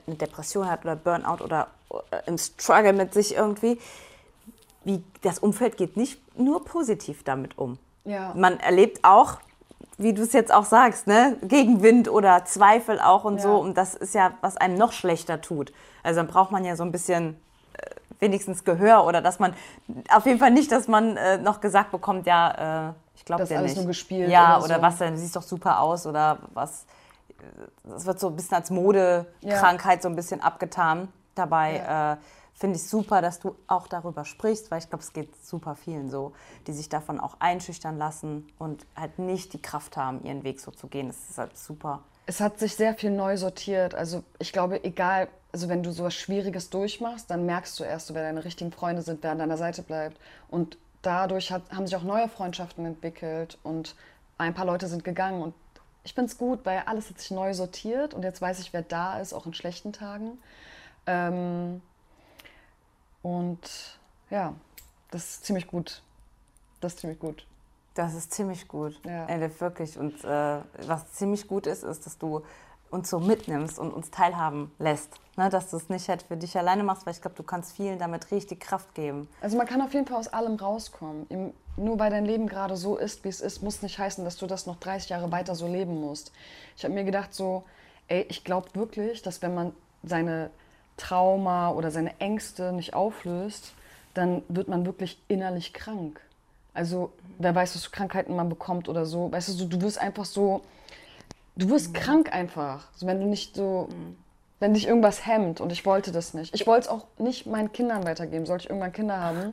eine 0.06 0.16
Depression 0.16 0.70
hat 0.70 0.84
oder 0.84 0.94
Burnout 0.94 1.42
oder 1.42 1.68
äh, 2.10 2.18
im 2.26 2.36
Struggle 2.36 2.92
mit 2.92 3.14
sich 3.14 3.34
irgendwie, 3.34 3.78
wie 4.84 5.02
das 5.22 5.38
Umfeld 5.38 5.78
geht 5.78 5.96
nicht 5.96 6.20
nur 6.38 6.66
positiv 6.66 7.24
damit 7.24 7.56
um. 7.56 7.78
Ja. 8.04 8.34
Man 8.36 8.60
erlebt 8.60 9.00
auch, 9.04 9.38
wie 9.96 10.12
du 10.12 10.22
es 10.22 10.34
jetzt 10.34 10.52
auch 10.52 10.66
sagst, 10.66 11.06
ne, 11.06 11.38
Gegenwind 11.42 12.10
oder 12.10 12.44
Zweifel 12.44 13.00
auch 13.00 13.24
und 13.24 13.36
ja. 13.36 13.42
so. 13.42 13.56
Und 13.56 13.78
das 13.78 13.94
ist 13.94 14.14
ja, 14.14 14.32
was 14.42 14.58
einem 14.58 14.76
noch 14.76 14.92
schlechter 14.92 15.40
tut. 15.40 15.72
Also 16.02 16.20
dann 16.20 16.26
braucht 16.26 16.50
man 16.50 16.66
ja 16.66 16.76
so 16.76 16.82
ein 16.82 16.92
bisschen 16.92 17.36
wenigstens 18.20 18.64
Gehör 18.64 19.04
oder 19.06 19.20
dass 19.20 19.38
man 19.38 19.54
auf 20.10 20.26
jeden 20.26 20.38
Fall 20.38 20.50
nicht, 20.50 20.70
dass 20.70 20.88
man 20.88 21.16
äh, 21.16 21.38
noch 21.38 21.60
gesagt 21.60 21.90
bekommt, 21.90 22.26
ja, 22.26 22.90
äh, 22.90 22.92
ich 23.14 23.24
glaube 23.24 23.44
dir 23.44 23.58
alles 23.58 23.72
nicht. 23.72 23.78
nur 23.78 23.86
gespielt 23.86 24.30
ja, 24.30 24.56
oder, 24.56 24.66
oder 24.66 24.76
so. 24.76 24.82
was 24.82 24.98
denn, 24.98 25.14
du 25.14 25.18
siehst 25.20 25.36
doch 25.36 25.42
super 25.42 25.80
aus 25.80 26.06
oder 26.06 26.38
was. 26.54 26.84
Das 27.84 28.04
wird 28.04 28.20
so 28.20 28.28
ein 28.28 28.36
bisschen 28.36 28.56
als 28.56 28.70
Modekrankheit 28.70 29.98
ja. 29.98 30.02
so 30.02 30.08
ein 30.08 30.16
bisschen 30.16 30.42
abgetan. 30.42 31.08
Dabei 31.34 31.76
ja. 31.76 32.12
äh, 32.12 32.16
finde 32.52 32.76
ich 32.76 32.86
super, 32.86 33.22
dass 33.22 33.40
du 33.40 33.56
auch 33.66 33.86
darüber 33.86 34.26
sprichst, 34.26 34.70
weil 34.70 34.80
ich 34.80 34.88
glaube, 34.90 35.02
es 35.02 35.14
geht 35.14 35.34
super 35.44 35.74
vielen 35.74 36.10
so, 36.10 36.32
die 36.66 36.72
sich 36.74 36.90
davon 36.90 37.18
auch 37.18 37.36
einschüchtern 37.38 37.96
lassen 37.96 38.46
und 38.58 38.84
halt 38.94 39.18
nicht 39.18 39.54
die 39.54 39.62
Kraft 39.62 39.96
haben, 39.96 40.22
ihren 40.24 40.44
Weg 40.44 40.60
so 40.60 40.70
zu 40.70 40.86
gehen. 40.86 41.08
Das 41.08 41.16
ist 41.30 41.38
halt 41.38 41.56
super. 41.56 42.00
Es 42.30 42.40
hat 42.40 42.60
sich 42.60 42.76
sehr 42.76 42.94
viel 42.94 43.10
neu 43.10 43.36
sortiert. 43.36 43.96
Also 43.96 44.22
ich 44.38 44.52
glaube, 44.52 44.84
egal 44.84 45.26
also 45.50 45.68
wenn 45.68 45.82
du 45.82 45.90
sowas 45.90 46.14
Schwieriges 46.14 46.70
durchmachst, 46.70 47.28
dann 47.28 47.44
merkst 47.44 47.80
du 47.80 47.82
erst, 47.82 48.14
wer 48.14 48.22
deine 48.22 48.44
richtigen 48.44 48.70
Freunde 48.70 49.02
sind, 49.02 49.24
wer 49.24 49.32
an 49.32 49.38
deiner 49.38 49.56
Seite 49.56 49.82
bleibt. 49.82 50.16
Und 50.46 50.78
dadurch 51.02 51.50
hat, 51.50 51.62
haben 51.72 51.88
sich 51.88 51.96
auch 51.96 52.04
neue 52.04 52.28
Freundschaften 52.28 52.86
entwickelt 52.86 53.58
und 53.64 53.96
ein 54.38 54.54
paar 54.54 54.64
Leute 54.64 54.86
sind 54.86 55.02
gegangen. 55.02 55.42
Und 55.42 55.54
ich 56.04 56.14
finde 56.14 56.30
es 56.30 56.38
gut, 56.38 56.60
weil 56.62 56.84
alles 56.86 57.10
hat 57.10 57.18
sich 57.18 57.32
neu 57.32 57.52
sortiert 57.52 58.14
und 58.14 58.22
jetzt 58.22 58.40
weiß 58.40 58.60
ich, 58.60 58.72
wer 58.72 58.82
da 58.82 59.18
ist, 59.18 59.32
auch 59.32 59.46
in 59.46 59.54
schlechten 59.54 59.92
Tagen. 59.92 60.38
Ähm, 61.08 61.82
und 63.22 63.98
ja, 64.30 64.54
das 65.10 65.30
ist 65.30 65.46
ziemlich 65.46 65.66
gut. 65.66 66.00
Das 66.80 66.94
ist 66.94 67.00
ziemlich 67.00 67.18
gut. 67.18 67.44
Das 68.00 68.14
ist 68.14 68.32
ziemlich 68.32 68.66
gut. 68.66 68.98
Ja. 69.04 69.26
Ey, 69.26 69.60
wirklich. 69.60 69.98
Und 69.98 70.24
äh, 70.24 70.58
was 70.86 71.12
ziemlich 71.12 71.46
gut 71.46 71.66
ist, 71.66 71.82
ist, 71.82 72.06
dass 72.06 72.16
du 72.16 72.40
uns 72.90 73.10
so 73.10 73.20
mitnimmst 73.20 73.78
und 73.78 73.92
uns 73.92 74.10
teilhaben 74.10 74.72
lässt. 74.78 75.20
Ne, 75.36 75.50
dass 75.50 75.70
du 75.70 75.76
es 75.76 75.90
nicht 75.90 76.08
halt 76.08 76.22
für 76.22 76.36
dich 76.36 76.56
alleine 76.56 76.82
machst, 76.82 77.04
weil 77.04 77.12
ich 77.12 77.20
glaube, 77.20 77.36
du 77.36 77.42
kannst 77.42 77.76
vielen 77.76 77.98
damit 77.98 78.30
richtig 78.30 78.60
Kraft 78.60 78.94
geben. 78.94 79.28
Also 79.42 79.58
man 79.58 79.66
kann 79.66 79.82
auf 79.82 79.92
jeden 79.92 80.06
Fall 80.06 80.16
aus 80.16 80.28
allem 80.28 80.56
rauskommen. 80.56 81.52
Nur 81.76 81.98
weil 81.98 82.10
dein 82.10 82.24
Leben 82.24 82.46
gerade 82.48 82.74
so 82.76 82.96
ist, 82.96 83.22
wie 83.24 83.28
es 83.28 83.42
ist, 83.42 83.62
muss 83.62 83.82
nicht 83.82 83.98
heißen, 83.98 84.24
dass 84.24 84.38
du 84.38 84.46
das 84.46 84.66
noch 84.66 84.76
30 84.76 85.10
Jahre 85.10 85.30
weiter 85.30 85.54
so 85.54 85.66
leben 85.66 86.00
musst. 86.00 86.32
Ich 86.78 86.84
habe 86.84 86.94
mir 86.94 87.04
gedacht 87.04 87.34
so, 87.34 87.64
ey, 88.08 88.24
ich 88.30 88.44
glaube 88.44 88.68
wirklich, 88.74 89.20
dass 89.20 89.42
wenn 89.42 89.54
man 89.54 89.72
seine 90.02 90.50
Trauma 90.96 91.70
oder 91.70 91.90
seine 91.90 92.18
Ängste 92.18 92.72
nicht 92.72 92.94
auflöst, 92.94 93.74
dann 94.14 94.42
wird 94.48 94.68
man 94.68 94.86
wirklich 94.86 95.22
innerlich 95.28 95.74
krank. 95.74 96.20
Also 96.74 97.12
wer 97.38 97.54
weiß, 97.54 97.74
was 97.74 97.84
für 97.84 97.90
Krankheiten 97.90 98.36
man 98.36 98.48
bekommt 98.48 98.88
oder 98.88 99.06
so. 99.06 99.30
Weißt 99.32 99.60
du, 99.60 99.64
du 99.66 99.80
wirst 99.80 99.98
einfach 99.98 100.24
so 100.24 100.62
Du 101.60 101.68
wirst 101.68 101.88
mhm. 101.88 101.92
krank 101.92 102.32
einfach, 102.32 102.88
also 102.92 103.06
wenn 103.06 103.20
du 103.20 103.26
nicht 103.26 103.54
so, 103.54 103.88
mhm. 103.90 104.16
wenn 104.60 104.74
dich 104.74 104.86
irgendwas 104.86 105.26
hemmt 105.26 105.60
und 105.60 105.72
ich 105.72 105.84
wollte 105.84 106.10
das 106.10 106.32
nicht. 106.32 106.54
Ich 106.54 106.66
wollte 106.66 106.86
es 106.86 106.88
auch 106.88 107.06
nicht 107.18 107.46
meinen 107.46 107.72
Kindern 107.72 108.04
weitergeben, 108.04 108.46
sollte 108.46 108.64
ich 108.64 108.70
irgendwann 108.70 108.92
Kinder 108.92 109.18
haben, 109.20 109.52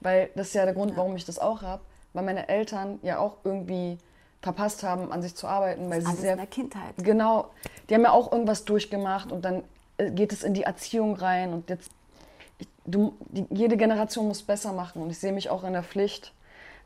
weil 0.00 0.30
das 0.34 0.48
ist 0.48 0.54
ja 0.54 0.64
der 0.64 0.74
Grund, 0.74 0.96
warum 0.96 1.14
ich 1.14 1.24
das 1.24 1.38
auch 1.38 1.62
habe, 1.62 1.82
weil 2.14 2.24
meine 2.24 2.48
Eltern 2.48 2.98
ja 3.02 3.18
auch 3.18 3.36
irgendwie 3.44 3.98
verpasst 4.40 4.82
haben, 4.82 5.12
an 5.12 5.22
sich 5.22 5.34
zu 5.34 5.46
arbeiten, 5.46 5.88
weil 5.90 6.00
sie 6.00 6.14
sehr 6.14 6.32
in 6.32 6.38
der 6.38 6.46
Kindheit. 6.46 6.94
Genau, 6.96 7.50
die 7.88 7.94
haben 7.94 8.02
ja 8.02 8.12
auch 8.12 8.32
irgendwas 8.32 8.64
durchgemacht 8.64 9.30
und 9.30 9.44
dann 9.44 9.62
äh, 9.98 10.10
geht 10.10 10.32
es 10.32 10.42
in 10.42 10.54
die 10.54 10.62
Erziehung 10.62 11.16
rein 11.16 11.52
und 11.52 11.70
jetzt 11.70 11.90
ich, 12.58 12.68
du, 12.86 13.14
die, 13.28 13.46
jede 13.50 13.76
Generation 13.76 14.26
muss 14.26 14.42
besser 14.42 14.72
machen 14.72 15.02
und 15.02 15.10
ich 15.10 15.18
sehe 15.18 15.32
mich 15.32 15.50
auch 15.50 15.64
in 15.64 15.74
der 15.74 15.82
Pflicht, 15.82 16.32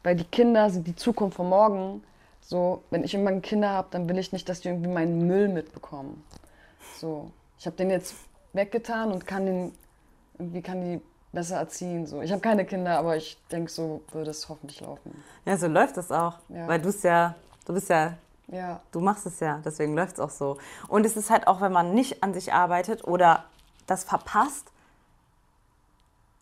weil 0.06 0.14
die 0.14 0.22
Kinder 0.22 0.70
sind 0.70 0.86
die 0.86 0.94
Zukunft 0.94 1.36
von 1.36 1.48
morgen 1.48 2.00
so, 2.40 2.84
wenn 2.90 3.02
ich 3.02 3.12
irgendwann 3.12 3.42
Kinder 3.42 3.70
habe, 3.70 3.88
dann 3.90 4.08
will 4.08 4.16
ich 4.18 4.32
nicht, 4.32 4.48
dass 4.48 4.60
die 4.60 4.68
irgendwie 4.68 4.88
meinen 4.88 5.26
Müll 5.26 5.48
mitbekommen. 5.48 6.22
So, 6.96 7.32
ich 7.58 7.66
habe 7.66 7.74
den 7.74 7.90
jetzt 7.90 8.14
weggetan 8.52 9.10
und 9.10 9.26
kann 9.26 9.46
den 9.46 9.72
irgendwie 10.38 10.62
kann 10.62 10.80
die 10.80 11.00
besser 11.32 11.56
erziehen. 11.56 12.06
So, 12.06 12.22
ich 12.22 12.30
habe 12.30 12.40
keine 12.40 12.64
Kinder, 12.64 12.96
aber 12.96 13.16
ich 13.16 13.36
denke, 13.50 13.68
so 13.68 14.00
würde 14.12 14.30
es 14.30 14.48
hoffentlich 14.48 14.80
laufen. 14.80 15.24
Ja, 15.44 15.56
so 15.56 15.66
läuft 15.66 15.96
es 15.96 16.12
auch, 16.12 16.38
ja. 16.50 16.68
weil 16.68 16.80
du 16.80 16.90
es 16.90 17.02
ja, 17.02 17.34
du 17.64 17.74
bist 17.74 17.88
ja 17.88 18.14
ja. 18.46 18.80
Du 18.92 19.00
machst 19.00 19.26
es 19.26 19.40
ja, 19.40 19.60
deswegen 19.64 19.96
läuft 19.96 20.12
es 20.12 20.20
auch 20.20 20.30
so. 20.30 20.56
Und 20.86 21.04
es 21.04 21.16
ist 21.16 21.30
halt 21.30 21.48
auch, 21.48 21.60
wenn 21.60 21.72
man 21.72 21.94
nicht 21.94 22.22
an 22.22 22.32
sich 22.32 22.52
arbeitet 22.52 23.02
oder 23.02 23.46
das 23.88 24.04
verpasst, 24.04 24.70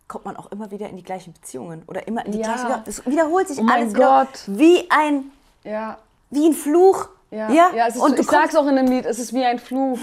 kommt 0.08 0.24
man 0.24 0.36
auch 0.36 0.50
immer 0.52 0.70
wieder 0.70 0.88
in 0.88 0.96
die 0.96 1.02
gleichen 1.02 1.32
Beziehungen 1.32 1.82
oder 1.86 2.06
immer 2.06 2.24
in 2.26 2.32
die 2.32 2.38
Ja. 2.38 2.54
gleichen. 2.54 2.82
Es 2.86 3.04
wiederholt 3.06 3.48
sich 3.48 3.58
Oh 3.58 3.66
alles 3.70 3.94
wieder 3.94 4.26
Gott. 4.26 4.42
wie 4.46 4.88
ein 4.90 5.30
Ja, 5.64 5.98
wie 6.30 6.46
ein 6.46 6.52
Fluch. 6.52 7.08
ja. 7.30 7.50
ja, 7.50 7.86
es 7.88 7.96
ist, 7.96 8.02
und 8.02 8.10
so, 8.10 8.14
du 8.16 8.20
ich 8.22 8.28
sag's 8.28 8.54
auch 8.54 8.66
in 8.66 8.76
dem 8.76 8.86
Lied, 8.86 9.06
es 9.06 9.18
ist 9.18 9.32
wie 9.32 9.44
ein 9.44 9.58
Fluch. 9.58 9.98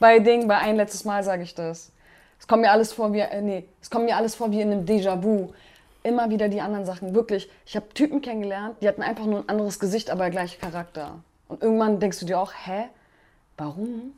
Bei 0.00 0.18
Ding, 0.18 0.48
bei 0.48 0.58
ein 0.58 0.76
letztes 0.76 1.04
Mal 1.04 1.22
sage 1.22 1.42
ich 1.44 1.54
das. 1.54 1.90
Es 2.38 2.48
kommt 2.48 2.62
mir 2.62 2.72
alles 2.72 2.92
vor 2.92 3.12
wie, 3.12 3.20
äh, 3.20 3.40
nee, 3.40 3.64
es 3.80 3.90
kommt 3.90 4.04
mir 4.06 4.16
alles 4.16 4.34
vor 4.34 4.50
wie 4.50 4.60
in 4.60 4.70
einem 4.72 4.84
Déjà-vu. 4.84 5.52
Immer 6.02 6.28
wieder 6.28 6.48
die 6.48 6.60
anderen 6.60 6.84
Sachen. 6.84 7.14
Wirklich, 7.14 7.48
ich 7.64 7.76
habe 7.76 7.88
Typen 7.94 8.20
kennengelernt, 8.20 8.76
die 8.82 8.88
hatten 8.88 9.02
einfach 9.02 9.24
nur 9.24 9.38
ein 9.40 9.48
anderes 9.48 9.78
Gesicht, 9.78 10.10
aber 10.10 10.24
der 10.24 10.30
gleiche 10.30 10.58
Charakter. 10.58 11.12
Und 11.48 11.62
irgendwann 11.62 12.00
denkst 12.00 12.18
du 12.20 12.26
dir 12.26 12.38
auch, 12.40 12.52
hä? 12.52 12.88
Warum? 13.56 14.12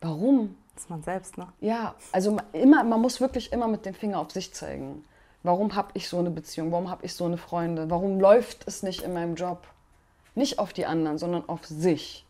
Warum? 0.00 0.54
Das 0.80 0.86
ist 0.86 0.90
man 0.90 1.02
selbst, 1.02 1.36
ne? 1.36 1.46
Ja, 1.60 1.94
also 2.10 2.38
immer, 2.54 2.82
man 2.84 3.02
muss 3.02 3.20
wirklich 3.20 3.52
immer 3.52 3.68
mit 3.68 3.84
dem 3.84 3.92
Finger 3.92 4.18
auf 4.18 4.30
sich 4.30 4.54
zeigen. 4.54 5.04
Warum 5.42 5.74
habe 5.74 5.90
ich 5.92 6.08
so 6.08 6.18
eine 6.18 6.30
Beziehung? 6.30 6.72
Warum 6.72 6.88
habe 6.88 7.04
ich 7.04 7.12
so 7.12 7.26
eine 7.26 7.36
Freunde? 7.36 7.90
Warum 7.90 8.18
läuft 8.18 8.66
es 8.66 8.82
nicht 8.82 9.02
in 9.02 9.12
meinem 9.12 9.34
Job? 9.34 9.58
Nicht 10.34 10.58
auf 10.58 10.72
die 10.72 10.86
anderen, 10.86 11.18
sondern 11.18 11.46
auf 11.50 11.66
sich. 11.66 12.24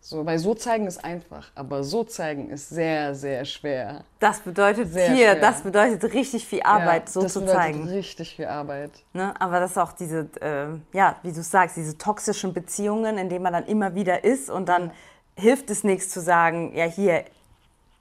So, 0.00 0.26
weil 0.26 0.40
so 0.40 0.52
zeigen 0.56 0.88
ist 0.88 1.04
einfach, 1.04 1.52
aber 1.54 1.84
so 1.84 2.02
zeigen 2.02 2.50
ist 2.50 2.70
sehr, 2.70 3.14
sehr 3.14 3.44
schwer. 3.44 4.02
Das 4.18 4.40
bedeutet 4.40 4.92
Sehr 4.92 5.12
hier, 5.14 5.30
schwer. 5.30 5.40
das 5.40 5.60
bedeutet 5.60 6.12
richtig 6.12 6.44
viel 6.44 6.62
Arbeit, 6.64 7.04
Ja, 7.06 7.12
so 7.12 7.22
das 7.22 7.34
zu 7.34 7.40
bedeutet 7.40 7.62
zeigen. 7.62 7.88
Richtig 7.88 8.34
viel 8.34 8.46
Arbeit. 8.46 8.90
Ne? 9.12 9.32
Aber 9.40 9.60
das 9.60 9.70
ist 9.70 9.78
auch 9.78 9.92
diese, 9.92 10.28
äh, 10.40 10.96
ja, 10.96 11.14
wie 11.22 11.30
du 11.30 11.40
sagst, 11.40 11.76
diese 11.76 11.96
toxischen 11.98 12.52
Beziehungen, 12.52 13.16
in 13.16 13.28
denen 13.28 13.44
man 13.44 13.52
dann 13.52 13.66
immer 13.66 13.94
wieder 13.94 14.24
ist 14.24 14.50
und 14.50 14.68
dann 14.68 14.90
hilft 15.36 15.70
es 15.70 15.84
nichts 15.84 16.08
zu 16.10 16.20
sagen, 16.20 16.74
ja 16.74 16.84
hier, 16.86 17.24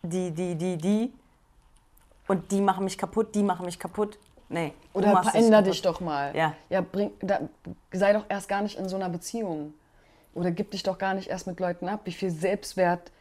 die, 0.03 0.31
die, 0.31 0.55
die, 0.55 0.77
die 0.77 1.13
und 2.27 2.51
die 2.51 2.61
machen 2.61 2.83
mich 2.83 2.97
kaputt, 2.97 3.35
die 3.35 3.43
machen 3.43 3.65
mich 3.65 3.79
kaputt. 3.79 4.17
Nee. 4.49 4.73
Oder 4.93 5.23
veränder 5.23 5.61
dich 5.61 5.81
doch 5.81 6.01
mal. 6.01 6.35
Ja. 6.35 6.55
ja 6.69 6.81
bring, 6.81 7.11
da, 7.21 7.39
sei 7.91 8.13
doch 8.13 8.25
erst 8.27 8.49
gar 8.49 8.61
nicht 8.61 8.77
in 8.77 8.89
so 8.89 8.97
einer 8.97 9.09
Beziehung. 9.09 9.73
Oder 10.33 10.51
gib 10.51 10.71
dich 10.71 10.83
doch 10.83 10.97
gar 10.97 11.13
nicht 11.13 11.29
erst 11.29 11.47
mit 11.47 11.59
Leuten 11.59 11.87
ab. 11.87 12.01
Wie 12.05 12.11
viel 12.11 12.29
Selbstwert 12.29 13.11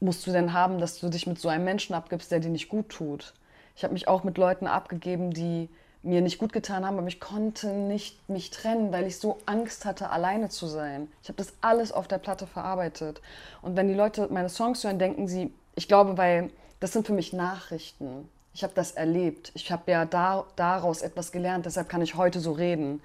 musst 0.00 0.26
du 0.26 0.32
denn 0.32 0.52
haben, 0.52 0.78
dass 0.78 0.98
du 0.98 1.08
dich 1.08 1.26
mit 1.26 1.38
so 1.38 1.48
einem 1.48 1.64
Menschen 1.64 1.94
abgibst, 1.94 2.30
der 2.30 2.40
dir 2.40 2.50
nicht 2.50 2.68
gut 2.68 2.88
tut? 2.88 3.34
Ich 3.76 3.84
habe 3.84 3.92
mich 3.92 4.08
auch 4.08 4.24
mit 4.24 4.38
Leuten 4.38 4.66
abgegeben, 4.66 5.32
die 5.32 5.68
mir 6.02 6.20
nicht 6.20 6.38
gut 6.38 6.52
getan 6.52 6.84
haben, 6.84 6.98
aber 6.98 7.08
ich 7.08 7.18
konnte 7.18 7.68
nicht 7.72 8.28
mich 8.28 8.50
trennen, 8.50 8.92
weil 8.92 9.06
ich 9.06 9.18
so 9.18 9.38
Angst 9.46 9.84
hatte, 9.84 10.10
alleine 10.10 10.48
zu 10.48 10.66
sein. 10.66 11.08
Ich 11.22 11.28
habe 11.28 11.38
das 11.38 11.54
alles 11.60 11.92
auf 11.92 12.06
der 12.06 12.18
Platte 12.18 12.46
verarbeitet. 12.46 13.22
Und 13.62 13.74
wenn 13.76 13.88
die 13.88 13.94
Leute 13.94 14.28
meine 14.30 14.50
Songs 14.50 14.84
hören, 14.84 14.98
denken 14.98 15.28
sie, 15.28 15.52
ich 15.76 15.88
glaube, 15.88 16.16
weil 16.16 16.50
das 16.80 16.92
sind 16.92 17.06
für 17.06 17.12
mich 17.12 17.32
Nachrichten. 17.32 18.28
Ich 18.52 18.62
habe 18.62 18.74
das 18.74 18.92
erlebt. 18.92 19.50
Ich 19.54 19.72
habe 19.72 19.90
ja 19.90 20.04
da, 20.04 20.46
daraus 20.56 21.02
etwas 21.02 21.32
gelernt, 21.32 21.66
deshalb 21.66 21.88
kann 21.88 22.02
ich 22.02 22.14
heute 22.14 22.40
so 22.40 22.52
reden. 22.52 23.02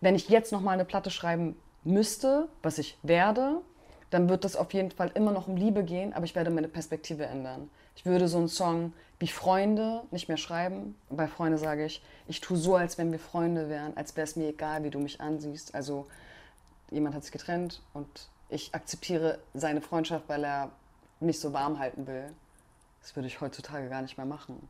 Wenn 0.00 0.14
ich 0.14 0.28
jetzt 0.28 0.52
noch 0.52 0.60
mal 0.60 0.72
eine 0.72 0.84
Platte 0.84 1.10
schreiben 1.10 1.56
müsste, 1.84 2.48
was 2.62 2.78
ich 2.78 2.96
werde, 3.02 3.60
dann 4.10 4.28
wird 4.28 4.44
das 4.44 4.54
auf 4.54 4.72
jeden 4.72 4.90
Fall 4.90 5.10
immer 5.14 5.32
noch 5.32 5.48
um 5.48 5.56
Liebe 5.56 5.82
gehen, 5.82 6.12
aber 6.12 6.24
ich 6.24 6.34
werde 6.34 6.50
meine 6.50 6.68
Perspektive 6.68 7.26
ändern. 7.26 7.70
Ich 7.96 8.06
würde 8.06 8.28
so 8.28 8.38
einen 8.38 8.48
Song 8.48 8.92
wie 9.18 9.26
Freunde 9.26 10.02
nicht 10.10 10.28
mehr 10.28 10.36
schreiben. 10.36 10.94
Bei 11.08 11.26
Freunde 11.26 11.58
sage 11.58 11.86
ich, 11.86 12.02
ich 12.28 12.40
tue 12.40 12.56
so, 12.56 12.76
als 12.76 12.98
wenn 12.98 13.10
wir 13.10 13.18
Freunde 13.18 13.68
wären, 13.68 13.96
als 13.96 14.14
wäre 14.16 14.26
es 14.26 14.36
mir 14.36 14.48
egal, 14.48 14.84
wie 14.84 14.90
du 14.90 14.98
mich 14.98 15.20
ansiehst. 15.20 15.74
Also 15.74 16.06
jemand 16.90 17.14
hat 17.14 17.22
sich 17.24 17.32
getrennt 17.32 17.80
und 17.94 18.06
ich 18.48 18.74
akzeptiere 18.74 19.38
seine 19.54 19.80
Freundschaft, 19.80 20.28
weil 20.28 20.44
er 20.44 20.70
mich 21.26 21.40
so 21.40 21.52
warm 21.52 21.78
halten 21.78 22.06
will. 22.06 22.32
Das 23.02 23.14
würde 23.14 23.28
ich 23.28 23.40
heutzutage 23.40 23.88
gar 23.88 24.02
nicht 24.02 24.16
mehr 24.16 24.26
machen. 24.26 24.68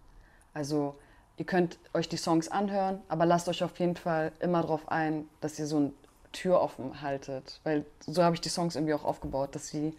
Also 0.52 0.96
ihr 1.36 1.44
könnt 1.44 1.78
euch 1.94 2.08
die 2.08 2.16
Songs 2.16 2.48
anhören, 2.48 3.00
aber 3.08 3.26
lasst 3.26 3.48
euch 3.48 3.62
auf 3.62 3.78
jeden 3.78 3.96
Fall 3.96 4.32
immer 4.40 4.62
darauf 4.62 4.88
ein, 4.88 5.28
dass 5.40 5.58
ihr 5.58 5.66
so 5.66 5.76
eine 5.76 5.92
Tür 6.32 6.60
offen 6.60 7.02
haltet. 7.02 7.60
Weil 7.64 7.84
so 8.00 8.22
habe 8.22 8.34
ich 8.34 8.40
die 8.40 8.48
Songs 8.48 8.74
irgendwie 8.74 8.94
auch 8.94 9.04
aufgebaut, 9.04 9.54
dass 9.54 9.68
sie, 9.68 9.96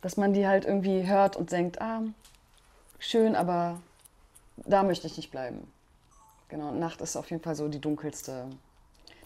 dass 0.00 0.16
man 0.16 0.32
die 0.32 0.46
halt 0.46 0.64
irgendwie 0.64 1.06
hört 1.06 1.36
und 1.36 1.52
denkt, 1.52 1.80
ah, 1.80 2.02
schön, 2.98 3.34
aber 3.34 3.80
da 4.56 4.82
möchte 4.82 5.06
ich 5.06 5.16
nicht 5.16 5.30
bleiben. 5.30 5.70
Genau, 6.48 6.70
Nacht 6.70 7.00
ist 7.00 7.16
auf 7.16 7.30
jeden 7.30 7.42
Fall 7.42 7.54
so 7.54 7.68
die 7.68 7.80
dunkelste, 7.80 8.48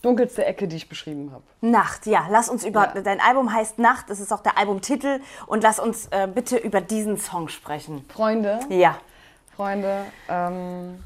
dunkelste 0.02 0.44
Ecke, 0.44 0.68
die 0.68 0.76
ich 0.76 0.88
beschrieben 0.88 1.32
habe. 1.32 1.42
Nacht, 1.60 2.06
ja. 2.06 2.26
Lass 2.30 2.48
uns 2.48 2.64
über, 2.64 2.92
Ja. 2.94 3.00
dein 3.02 3.20
Album 3.20 3.52
heißt 3.52 3.78
Nacht, 3.78 4.10
das 4.10 4.20
ist 4.20 4.32
auch 4.32 4.42
der 4.42 4.56
Albumtitel 4.58 5.20
und 5.46 5.62
lass 5.62 5.78
uns 5.80 6.06
äh, 6.10 6.28
bitte 6.32 6.56
über 6.56 6.80
diesen 6.80 7.18
Song 7.18 7.48
sprechen. 7.48 8.04
Freunde, 8.08 8.60
Ja. 8.68 8.98
Freunde, 9.56 10.04
ähm, 10.28 11.02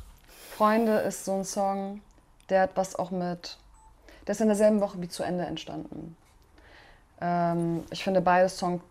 Freunde 0.57 0.99
ist 0.99 1.25
so 1.25 1.33
ein 1.35 1.45
Song, 1.45 2.01
der 2.49 2.63
hat 2.63 2.71
was 2.75 2.97
auch 2.97 3.11
mit, 3.13 3.57
der 4.27 4.33
ist 4.33 4.41
in 4.41 4.49
derselben 4.49 4.81
Woche 4.81 5.01
wie 5.01 5.09
zu 5.09 5.23
Ende 5.23 5.45
entstanden. 5.47 6.17
Ähm, 7.21 7.85
ich 7.91 8.03
finde, 8.03 8.21
beide 8.21 8.49
Songs 8.49 8.83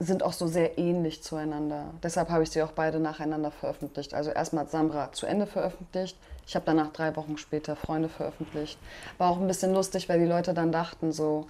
sind 0.00 0.22
auch 0.24 0.32
so 0.32 0.46
sehr 0.48 0.76
ähnlich 0.78 1.22
zueinander. 1.22 1.84
Deshalb 2.02 2.28
habe 2.28 2.42
ich 2.42 2.50
sie 2.50 2.62
auch 2.62 2.72
beide 2.72 2.98
nacheinander 2.98 3.50
veröffentlicht. 3.52 4.12
Also 4.12 4.30
erstmal 4.30 4.64
hat 4.64 4.70
Samra 4.72 5.12
zu 5.12 5.26
Ende 5.26 5.46
veröffentlicht. 5.46 6.18
Ich 6.46 6.54
habe 6.54 6.66
danach 6.66 6.92
drei 6.92 7.16
Wochen 7.16 7.38
später 7.38 7.76
Freunde 7.76 8.08
veröffentlicht. 8.08 8.78
War 9.18 9.30
auch 9.30 9.40
ein 9.40 9.46
bisschen 9.46 9.72
lustig, 9.72 10.08
weil 10.08 10.18
die 10.18 10.26
Leute 10.26 10.54
dann 10.54 10.72
dachten 10.72 11.12
so, 11.12 11.46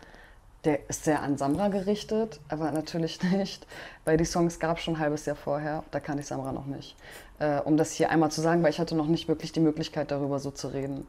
der 0.64 0.88
ist 0.88 1.04
sehr 1.04 1.22
an 1.22 1.36
Samra 1.36 1.68
gerichtet, 1.68 2.40
aber 2.48 2.70
natürlich 2.70 3.22
nicht, 3.32 3.66
weil 4.04 4.16
die 4.16 4.24
Songs 4.24 4.58
gab 4.58 4.78
es 4.78 4.84
schon 4.84 4.94
ein 4.94 5.00
halbes 5.00 5.26
Jahr 5.26 5.36
vorher. 5.36 5.84
Da 5.90 6.00
kannte 6.00 6.22
ich 6.22 6.26
Samra 6.26 6.52
noch 6.52 6.66
nicht. 6.66 6.96
Äh, 7.38 7.60
um 7.60 7.76
das 7.76 7.92
hier 7.92 8.10
einmal 8.10 8.30
zu 8.30 8.40
sagen, 8.40 8.62
weil 8.62 8.70
ich 8.70 8.78
hatte 8.78 8.94
noch 8.94 9.06
nicht 9.06 9.28
wirklich 9.28 9.52
die 9.52 9.60
Möglichkeit, 9.60 10.10
darüber 10.10 10.38
so 10.38 10.50
zu 10.50 10.68
reden. 10.68 11.06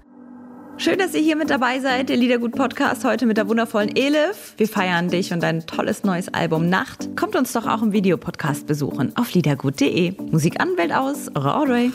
Schön, 0.78 1.00
dass 1.00 1.14
ihr 1.14 1.22
hier 1.22 1.38
mit 1.38 1.50
dabei 1.50 1.80
seid, 1.80 2.10
der 2.10 2.18
Liedergut-Podcast 2.18 3.06
heute 3.06 3.26
mit 3.26 3.38
der 3.38 3.48
wundervollen 3.48 3.96
Elif. 3.96 4.54
Wir 4.58 4.68
feiern 4.68 5.08
dich 5.10 5.32
und 5.32 5.42
dein 5.42 5.66
tolles 5.66 6.04
neues 6.04 6.34
Album 6.34 6.70
Nacht. 6.70 7.16
Kommt 7.16 7.36
uns 7.36 7.54
doch 7.54 7.66
auch 7.66 7.82
im 7.82 7.94
Videopodcast 7.94 8.68
besuchen 8.68 9.16
auf 9.16 9.34
liedergut.de. 9.34 10.14
Musik 10.32 10.60
an, 10.60 10.76
Welt 10.76 10.94
aus, 10.94 11.32
eure 11.34 11.56
Audrey. 11.56 11.92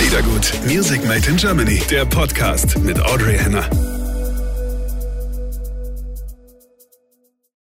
Liedergut, 0.00 0.52
Music 0.64 1.04
Made 1.06 1.28
in 1.28 1.36
Germany, 1.36 1.82
der 1.90 2.04
Podcast 2.04 2.78
mit 2.78 3.00
Audrey 3.00 3.36
Henner. 3.36 3.68